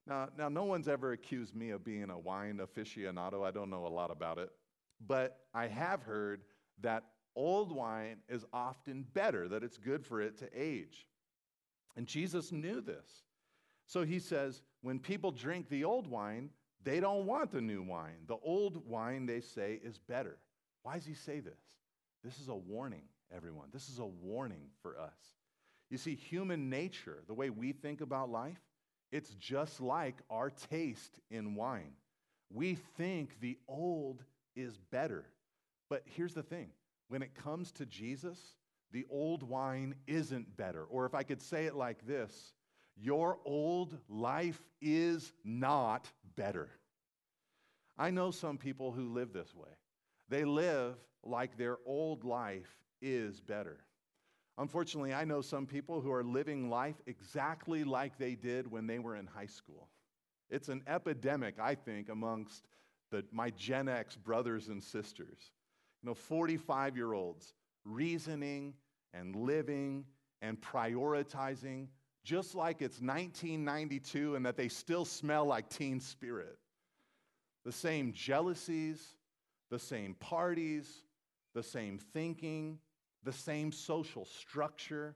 Now, 0.06 0.28
now, 0.38 0.48
no 0.48 0.64
one's 0.64 0.86
ever 0.86 1.12
accused 1.12 1.54
me 1.56 1.70
of 1.70 1.84
being 1.84 2.10
a 2.10 2.18
wine 2.18 2.60
aficionado. 2.62 3.44
I 3.44 3.50
don't 3.50 3.70
know 3.70 3.86
a 3.86 3.88
lot 3.88 4.10
about 4.10 4.38
it. 4.38 4.50
But 5.04 5.40
I 5.52 5.66
have 5.66 6.02
heard 6.02 6.42
that 6.80 7.04
old 7.34 7.72
wine 7.72 8.18
is 8.28 8.44
often 8.52 9.04
better, 9.14 9.48
that 9.48 9.64
it's 9.64 9.78
good 9.78 10.04
for 10.04 10.20
it 10.20 10.38
to 10.38 10.48
age. 10.54 11.06
And 11.96 12.06
Jesus 12.06 12.52
knew 12.52 12.80
this. 12.80 13.24
So 13.86 14.04
he 14.04 14.18
says, 14.18 14.62
when 14.82 14.98
people 14.98 15.32
drink 15.32 15.68
the 15.68 15.84
old 15.84 16.06
wine, 16.06 16.50
they 16.82 17.00
don't 17.00 17.26
want 17.26 17.50
the 17.50 17.60
new 17.60 17.82
wine. 17.82 18.24
The 18.26 18.36
old 18.42 18.88
wine, 18.88 19.26
they 19.26 19.40
say, 19.40 19.80
is 19.82 19.98
better. 19.98 20.38
Why 20.82 20.94
does 20.94 21.06
he 21.06 21.14
say 21.14 21.40
this? 21.40 21.60
This 22.22 22.38
is 22.38 22.48
a 22.48 22.54
warning, 22.54 23.02
everyone. 23.34 23.68
This 23.72 23.88
is 23.88 23.98
a 23.98 24.06
warning 24.06 24.70
for 24.82 24.98
us. 24.98 25.34
You 25.90 25.98
see, 25.98 26.14
human 26.14 26.70
nature, 26.70 27.22
the 27.26 27.34
way 27.34 27.50
we 27.50 27.72
think 27.72 28.00
about 28.00 28.30
life, 28.30 28.60
it's 29.12 29.30
just 29.34 29.80
like 29.80 30.16
our 30.30 30.50
taste 30.50 31.18
in 31.30 31.54
wine. 31.54 31.92
We 32.52 32.76
think 32.96 33.40
the 33.40 33.58
old 33.68 34.22
is 34.54 34.78
better. 34.90 35.24
But 35.88 36.02
here's 36.04 36.34
the 36.34 36.42
thing 36.42 36.70
when 37.08 37.22
it 37.22 37.34
comes 37.34 37.72
to 37.72 37.86
Jesus, 37.86 38.38
the 38.92 39.06
old 39.10 39.42
wine 39.42 39.94
isn't 40.06 40.56
better. 40.56 40.84
Or 40.84 41.06
if 41.06 41.14
I 41.14 41.22
could 41.22 41.40
say 41.40 41.66
it 41.66 41.74
like 41.74 42.06
this, 42.06 42.52
your 42.96 43.38
old 43.44 43.96
life 44.08 44.60
is 44.80 45.32
not 45.44 46.10
better. 46.36 46.70
I 47.98 48.10
know 48.10 48.30
some 48.30 48.58
people 48.58 48.92
who 48.92 49.12
live 49.12 49.32
this 49.32 49.54
way. 49.54 49.70
They 50.28 50.44
live 50.44 50.96
like 51.22 51.56
their 51.56 51.78
old 51.86 52.24
life 52.24 52.78
is 53.00 53.40
better. 53.40 53.78
Unfortunately, 54.58 55.12
I 55.12 55.24
know 55.24 55.42
some 55.42 55.66
people 55.66 56.00
who 56.00 56.10
are 56.12 56.24
living 56.24 56.70
life 56.70 56.96
exactly 57.06 57.84
like 57.84 58.18
they 58.18 58.34
did 58.34 58.70
when 58.70 58.86
they 58.86 58.98
were 58.98 59.16
in 59.16 59.26
high 59.26 59.46
school. 59.46 59.88
It's 60.48 60.68
an 60.68 60.82
epidemic, 60.86 61.56
I 61.60 61.74
think, 61.74 62.08
amongst 62.08 62.64
the, 63.10 63.24
my 63.32 63.50
Gen 63.50 63.88
X 63.88 64.16
brothers 64.16 64.68
and 64.68 64.82
sisters. 64.82 65.50
You 66.02 66.08
know, 66.08 66.14
45 66.14 66.96
year 66.96 67.12
olds 67.12 67.54
reasoning 67.84 68.74
and 69.12 69.36
living 69.36 70.04
and 70.42 70.60
prioritizing 70.60 71.88
just 72.24 72.54
like 72.56 72.82
it's 72.82 73.00
1992 73.00 74.34
and 74.34 74.44
that 74.44 74.56
they 74.56 74.68
still 74.68 75.04
smell 75.04 75.44
like 75.44 75.68
teen 75.68 76.00
spirit. 76.00 76.58
The 77.64 77.72
same 77.72 78.12
jealousies, 78.12 79.00
the 79.70 79.78
same 79.78 80.14
parties, 80.14 81.04
the 81.54 81.62
same 81.62 81.98
thinking, 81.98 82.80
the 83.26 83.32
same 83.32 83.70
social 83.70 84.24
structure, 84.24 85.14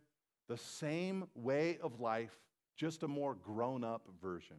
the 0.49 0.59
same 0.59 1.25
way 1.35 1.79
of 1.83 2.01
life, 2.01 2.38
just 2.77 3.03
a 3.03 3.09
more 3.09 3.35
grown 3.35 3.83
up 3.83 4.07
version. 4.20 4.57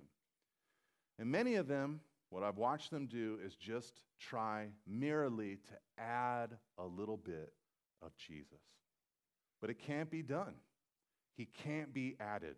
And 1.19 1.29
many 1.29 1.55
of 1.55 1.67
them 1.67 2.01
what 2.31 2.43
I've 2.43 2.57
watched 2.57 2.91
them 2.91 3.07
do 3.07 3.37
is 3.45 3.55
just 3.55 4.03
try 4.17 4.69
merely 4.87 5.57
to 5.67 6.01
add 6.01 6.57
a 6.77 6.85
little 6.85 7.17
bit 7.17 7.51
of 8.01 8.15
Jesus. 8.15 8.61
But 9.59 9.69
it 9.69 9.79
can't 9.79 10.09
be 10.09 10.21
done. 10.21 10.55
He 11.35 11.45
can't 11.45 11.93
be 11.93 12.15
added. 12.21 12.55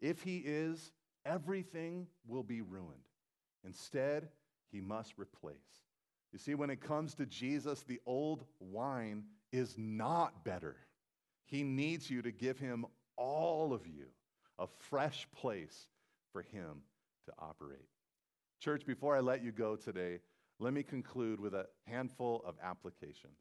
If 0.00 0.22
he 0.22 0.38
is, 0.38 0.92
everything 1.26 2.06
will 2.26 2.42
be 2.42 2.62
ruined. 2.62 3.04
Instead, 3.66 4.28
he 4.70 4.80
must 4.80 5.18
replace. 5.18 5.56
You 6.32 6.38
see, 6.38 6.54
when 6.54 6.70
it 6.70 6.80
comes 6.80 7.14
to 7.16 7.26
Jesus, 7.26 7.82
the 7.82 8.00
old 8.06 8.46
wine 8.60 9.24
is 9.52 9.74
not 9.76 10.44
better. 10.44 10.76
He 11.44 11.62
needs 11.62 12.10
you 12.10 12.22
to 12.22 12.32
give 12.32 12.58
him 12.58 12.86
all 13.16 13.72
of 13.74 13.86
you, 13.86 14.06
a 14.58 14.66
fresh 14.66 15.28
place 15.36 15.86
for 16.32 16.42
him 16.42 16.82
to 17.26 17.32
operate. 17.38 17.88
Church, 18.60 18.86
before 18.86 19.16
I 19.16 19.20
let 19.20 19.42
you 19.42 19.52
go 19.52 19.76
today, 19.76 20.20
let 20.58 20.72
me 20.72 20.82
conclude 20.82 21.40
with 21.40 21.54
a 21.54 21.66
handful 21.86 22.42
of 22.46 22.54
applications. 22.62 23.38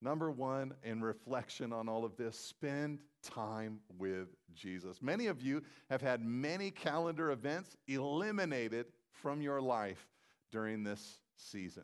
Number 0.00 0.30
one, 0.30 0.74
in 0.84 1.00
reflection 1.00 1.72
on 1.72 1.88
all 1.88 2.04
of 2.04 2.16
this, 2.16 2.38
spend 2.38 3.00
time 3.22 3.80
with 3.98 4.28
Jesus. 4.54 5.02
Many 5.02 5.26
of 5.26 5.42
you 5.42 5.62
have 5.90 6.00
had 6.00 6.24
many 6.24 6.70
calendar 6.70 7.32
events 7.32 7.76
eliminated 7.88 8.86
from 9.10 9.42
your 9.42 9.60
life 9.60 10.06
during 10.52 10.84
this 10.84 11.20
season. 11.36 11.82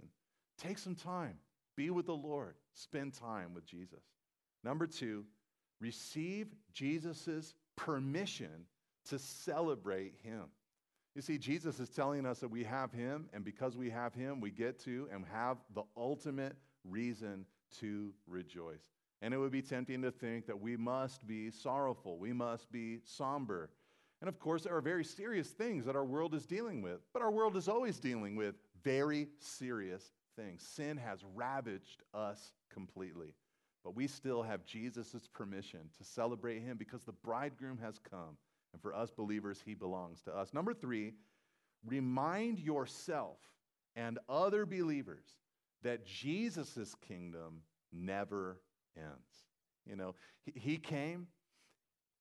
Take 0.58 0.78
some 0.78 0.94
time, 0.94 1.38
be 1.76 1.90
with 1.90 2.06
the 2.06 2.14
Lord, 2.14 2.54
spend 2.72 3.14
time 3.14 3.54
with 3.54 3.66
Jesus. 3.66 4.02
Number 4.62 4.86
two, 4.86 5.24
receive 5.80 6.48
Jesus' 6.72 7.54
permission 7.76 8.66
to 9.08 9.18
celebrate 9.18 10.14
Him. 10.22 10.44
You 11.14 11.22
see, 11.22 11.38
Jesus 11.38 11.78
is 11.78 11.90
telling 11.90 12.26
us 12.26 12.40
that 12.40 12.50
we 12.50 12.64
have 12.64 12.92
Him, 12.92 13.28
and 13.32 13.44
because 13.44 13.76
we 13.76 13.90
have 13.90 14.14
Him, 14.14 14.40
we 14.40 14.50
get 14.50 14.78
to 14.84 15.08
and 15.12 15.24
have 15.32 15.58
the 15.74 15.84
ultimate 15.96 16.56
reason 16.84 17.44
to 17.80 18.12
rejoice. 18.26 18.90
And 19.22 19.32
it 19.32 19.38
would 19.38 19.52
be 19.52 19.62
tempting 19.62 20.02
to 20.02 20.10
think 20.10 20.46
that 20.46 20.60
we 20.60 20.76
must 20.76 21.26
be 21.26 21.50
sorrowful, 21.50 22.18
we 22.18 22.32
must 22.32 22.70
be 22.72 22.98
somber. 23.04 23.70
And 24.20 24.28
of 24.28 24.38
course, 24.38 24.62
there 24.62 24.74
are 24.74 24.80
very 24.80 25.04
serious 25.04 25.48
things 25.50 25.84
that 25.84 25.96
our 25.96 26.04
world 26.04 26.34
is 26.34 26.46
dealing 26.46 26.82
with, 26.82 27.00
but 27.12 27.22
our 27.22 27.30
world 27.30 27.56
is 27.56 27.68
always 27.68 27.98
dealing 27.98 28.36
with 28.36 28.54
very 28.82 29.28
serious 29.38 30.13
things. 30.36 30.62
Sin 30.62 30.96
has 30.96 31.20
ravaged 31.34 32.02
us 32.12 32.52
completely. 32.72 33.34
But 33.82 33.94
we 33.94 34.06
still 34.06 34.42
have 34.42 34.64
Jesus' 34.64 35.28
permission 35.32 35.80
to 35.98 36.04
celebrate 36.04 36.60
him 36.60 36.76
because 36.76 37.04
the 37.04 37.12
bridegroom 37.12 37.78
has 37.78 37.98
come 37.98 38.36
and 38.74 38.82
for 38.82 38.92
us 38.92 39.10
believers, 39.10 39.62
he 39.64 39.74
belongs 39.74 40.20
to 40.22 40.36
us. 40.36 40.52
Number 40.52 40.74
three, 40.74 41.12
remind 41.86 42.58
yourself 42.58 43.38
and 43.94 44.18
other 44.28 44.66
believers 44.66 45.24
that 45.84 46.04
Jesus' 46.04 46.96
kingdom 47.06 47.62
never 47.92 48.58
ends. 48.96 49.44
You 49.86 49.94
know, 49.94 50.16
he, 50.44 50.52
he 50.58 50.76
came, 50.76 51.28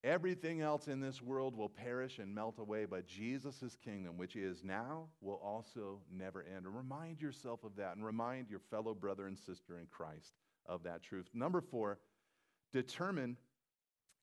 everything 0.03 0.61
else 0.61 0.87
in 0.87 0.99
this 0.99 1.21
world 1.21 1.55
will 1.55 1.69
perish 1.69 2.19
and 2.19 2.33
melt 2.33 2.59
away, 2.59 2.85
but 2.85 3.07
Jesus' 3.07 3.77
kingdom, 3.83 4.17
which 4.17 4.35
is 4.35 4.63
now, 4.63 5.07
will 5.21 5.39
also 5.43 6.01
never 6.11 6.43
end. 6.43 6.65
Remind 6.67 7.21
yourself 7.21 7.63
of 7.63 7.75
that 7.77 7.95
and 7.95 8.05
remind 8.05 8.49
your 8.49 8.59
fellow 8.59 8.93
brother 8.93 9.27
and 9.27 9.37
sister 9.37 9.79
in 9.79 9.87
Christ 9.87 10.33
of 10.65 10.83
that 10.83 11.03
truth. 11.03 11.27
Number 11.33 11.61
four, 11.61 11.99
determine 12.71 13.37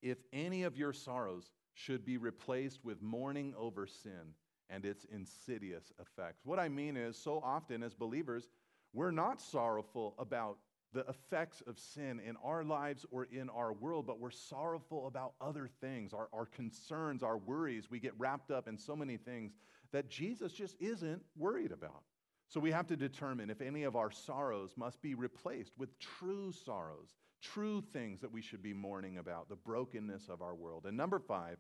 if 0.03 0.19
any 0.33 0.63
of 0.63 0.77
your 0.77 0.93
sorrows 0.93 1.51
should 1.75 2.05
be 2.05 2.17
replaced 2.17 2.85
with 2.85 3.01
mourning 3.03 3.55
over 3.57 3.87
sin 3.87 4.35
and 4.69 4.85
its 4.85 5.05
insidious 5.13 5.93
effects. 6.01 6.45
What 6.45 6.59
I 6.59 6.69
mean 6.69 6.97
is, 6.97 7.17
so 7.17 7.41
often 7.45 7.83
as 7.83 7.95
believers, 7.95 8.49
we're 8.93 9.11
not 9.11 9.41
sorrowful 9.41 10.15
about 10.19 10.59
the 10.93 11.05
effects 11.09 11.63
of 11.67 11.79
sin 11.79 12.21
in 12.27 12.37
our 12.43 12.65
lives 12.65 13.07
or 13.11 13.25
in 13.25 13.49
our 13.51 13.73
world, 13.73 14.07
but 14.07 14.19
we're 14.19 14.31
sorrowful 14.31 15.07
about 15.07 15.35
other 15.41 15.69
things, 15.81 16.13
our, 16.13 16.29
our 16.33 16.47
concerns, 16.47 17.23
our 17.23 17.39
worries. 17.39 17.91
We 17.91 18.01
get 18.01 18.19
wrapped 18.19 18.51
up 18.51 18.69
in 18.69 18.77
so 18.77 18.97
many 18.97 19.17
things 19.17 19.53
that 19.93 20.09
Jesus 20.09 20.53
just 20.53 20.77
isn't 20.81 21.23
worried 21.37 21.73
about. 21.73 22.03
So 22.49 22.59
we 22.59 22.73
have 22.73 22.89
to 22.89 22.97
determine 22.97 23.51
if 23.51 23.61
any 23.61 23.85
of 23.85 23.95
our 23.95 24.11
sorrows 24.11 24.73
must 24.77 25.01
be 25.01 25.15
replaced 25.15 25.73
with 25.79 25.97
true 26.01 26.53
sorrows, 26.53 27.09
true 27.41 27.81
things 27.93 28.21
that 28.21 28.33
we 28.33 28.43
should 28.43 28.63
be 28.63 28.75
mourning 28.75 29.19
about, 29.19 29.49
the 29.49 29.57
brokenness 29.57 30.29
of 30.29 30.43
our 30.43 30.55
world. 30.55 30.87
And 30.87 30.97
number 30.97 31.21
five, 31.21 31.59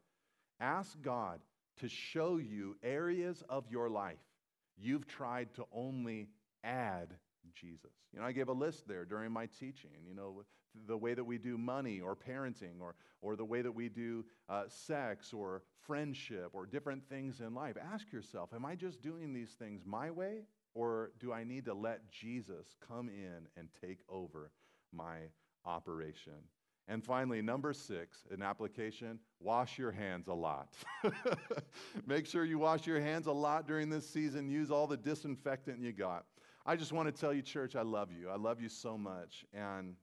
ask 0.58 1.00
God 1.00 1.40
to 1.78 1.88
show 1.88 2.38
you 2.38 2.76
areas 2.82 3.44
of 3.48 3.64
your 3.70 3.88
life 3.88 4.18
you've 4.80 5.06
tried 5.06 5.54
to 5.54 5.64
only 5.72 6.28
add 6.64 7.14
Jesus. 7.55 7.93
You 8.12 8.20
know, 8.20 8.26
I 8.26 8.32
gave 8.32 8.49
a 8.49 8.53
list 8.53 8.86
there 8.86 9.05
during 9.05 9.32
my 9.32 9.47
teaching, 9.47 9.91
you 10.07 10.14
know, 10.14 10.45
the 10.86 10.97
way 10.97 11.14
that 11.14 11.24
we 11.24 11.38
do 11.38 11.59
money 11.59 12.01
or 12.01 12.16
parenting 12.16 12.80
or, 12.80 12.95
or 13.22 13.36
the 13.36 13.45
way 13.45 13.62
that 13.62 13.72
we 13.72 13.88
do 13.88 14.24
uh, 14.49 14.64
sex 14.68 15.32
or 15.32 15.62
friendship 15.86 16.51
or 16.53 16.66
different 16.66 17.09
things 17.09 17.41
in 17.41 17.55
life. 17.55 17.76
Ask 17.93 18.12
yourself, 18.12 18.51
am 18.55 18.64
I 18.64 18.74
just 18.74 19.03
doing 19.03 19.32
these 19.32 19.51
things 19.59 19.82
my 19.84 20.11
way 20.11 20.43
or 20.74 21.11
do 21.18 21.32
I 21.32 21.45
need 21.45 21.64
to 21.64 21.74
let 21.74 22.11
Jesus 22.11 22.76
come 22.86 23.09
in 23.09 23.49
and 23.57 23.68
take 23.80 23.99
over 24.09 24.53
my 24.93 25.16
operation? 25.64 26.34
And 26.88 27.05
finally, 27.05 27.41
number 27.41 27.72
six, 27.72 28.24
an 28.32 28.43
application 28.43 29.20
wash 29.38 29.78
your 29.78 29.93
hands 29.93 30.26
a 30.26 30.34
lot. 30.34 30.74
Make 32.07 32.26
sure 32.26 32.45
you 32.45 32.59
wash 32.59 32.86
your 32.86 33.01
hands 33.01 33.26
a 33.26 33.32
lot 33.32 33.68
during 33.68 33.91
this 33.91 34.09
season. 34.09 34.49
Use 34.49 34.72
all 34.72 34.88
the 34.88 34.97
disinfectant 34.97 35.80
you 35.80 35.93
got. 35.93 36.24
I 36.66 36.76
just 36.76 36.92
want 36.92 37.14
to 37.14 37.20
tell 37.20 37.32
you, 37.32 37.42
church, 37.42 37.74
I 37.74 37.82
love 37.82 38.11
you. 38.12 38.28
I 38.28 38.36
love 38.36 38.61
you 38.61 38.68
so 38.68 38.98
much. 38.98 39.44
And 39.52 39.96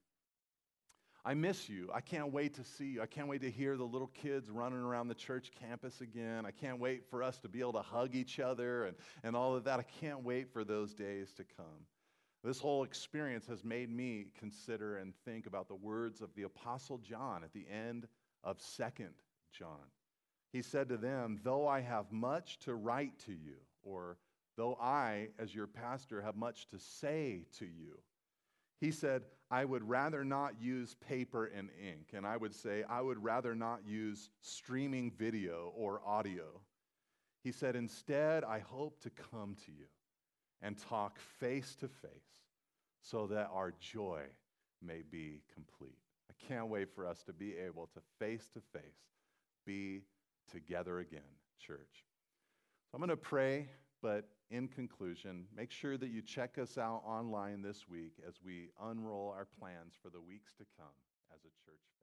I 1.24 1.34
miss 1.34 1.68
you. 1.68 1.90
I 1.94 2.02
can't 2.02 2.32
wait 2.32 2.54
to 2.56 2.64
see 2.64 2.86
you. 2.86 3.02
I 3.02 3.06
can't 3.06 3.28
wait 3.28 3.42
to 3.42 3.52
hear 3.52 3.76
the 3.78 3.84
little 3.84 4.08
kids 4.08 4.50
running 4.50 4.80
around 4.80 5.10
the 5.10 5.16
church 5.16 5.52
campus 5.60 6.02
again. 6.02 6.46
I 6.46 6.52
can't 6.52 6.80
wait 6.80 7.04
for 7.10 7.22
us 7.22 7.38
to 7.40 7.50
be 7.50 7.60
able 7.60 7.74
to 7.74 7.82
hug 7.82 8.16
each 8.16 8.40
other 8.40 8.86
and, 8.86 8.96
and 9.24 9.36
all 9.36 9.56
of 9.56 9.66
that. 9.66 9.80
I 9.80 9.84
can't 9.84 10.24
wait 10.24 10.52
for 10.52 10.64
those 10.64 10.94
days 10.94 11.34
to 11.34 11.44
come. 11.44 11.86
This 12.44 12.60
whole 12.60 12.84
experience 12.84 13.46
has 13.48 13.64
made 13.64 13.90
me 13.90 14.28
consider 14.40 14.98
and 14.98 15.14
think 15.26 15.48
about 15.48 15.68
the 15.68 15.76
words 15.76 16.22
of 16.22 16.34
the 16.36 16.44
Apostle 16.44 16.98
John 17.00 17.44
at 17.44 17.52
the 17.52 17.66
end 17.70 18.08
of 18.44 18.60
2nd 18.60 19.10
John. 19.52 19.92
He 20.54 20.62
said 20.62 20.88
to 20.90 20.98
them, 20.98 21.40
Though 21.44 21.68
I 21.68 21.82
have 21.82 22.12
much 22.12 22.60
to 22.60 22.74
write 22.74 23.20
to 23.26 23.34
you, 23.34 23.58
or 23.84 24.18
though 24.58 24.78
I, 24.82 25.30
as 25.40 25.56
your 25.56 25.68
pastor, 25.68 26.22
have 26.22 26.36
much 26.36 26.68
to 26.70 26.80
say 26.80 27.46
to 27.60 27.66
you, 27.66 28.00
he 28.80 28.92
said, 28.92 29.24
I 29.50 29.64
would 29.64 29.88
rather 29.88 30.26
not 30.26 30.62
use 30.62 30.96
paper 31.08 31.46
and 31.46 31.70
ink. 31.82 32.10
And 32.14 32.26
I 32.26 32.36
would 32.38 32.54
say, 32.54 32.84
I 32.90 33.02
would 33.02 33.24
rather 33.24 33.56
not 33.56 33.80
use 33.88 34.30
streaming 34.42 35.12
video 35.12 35.72
or 35.76 36.02
audio. 36.06 36.62
He 37.44 37.52
said, 37.52 37.76
Instead, 37.76 38.44
I 38.44 38.60
hope 38.60 39.00
to 39.02 39.10
come 39.10 39.56
to 39.66 39.72
you 39.72 39.86
and 40.62 40.78
talk 40.78 41.20
face 41.40 41.76
to 41.80 41.88
face 41.88 42.42
so 43.02 43.28
that 43.28 43.50
our 43.54 43.74
joy 43.80 44.24
may 44.82 45.02
be 45.10 45.42
complete. 45.54 45.98
I 46.30 46.48
can't 46.48 46.68
wait 46.68 46.94
for 46.94 47.06
us 47.06 47.24
to 47.24 47.34
be 47.34 47.56
able 47.58 47.90
to 47.94 48.02
face 48.20 48.50
to 48.54 48.60
face 48.78 49.08
be 49.66 50.02
together 50.52 51.00
again, 51.00 51.20
church. 51.60 52.06
So 52.90 52.96
I'm 52.96 53.00
going 53.00 53.10
to 53.10 53.18
pray, 53.18 53.68
but 54.02 54.28
in 54.50 54.68
conclusion, 54.68 55.46
make 55.56 55.72
sure 55.72 55.98
that 55.98 56.10
you 56.10 56.22
check 56.22 56.58
us 56.58 56.78
out 56.78 57.02
online 57.06 57.62
this 57.62 57.88
week 57.90 58.14
as 58.28 58.36
we 58.44 58.70
unroll 58.82 59.34
our 59.36 59.48
plans 59.60 59.94
for 60.02 60.10
the 60.10 60.22
weeks 60.22 60.54
to 60.54 60.66
come 60.78 60.94
as 61.34 61.42
a 61.42 61.52
church 61.66 61.97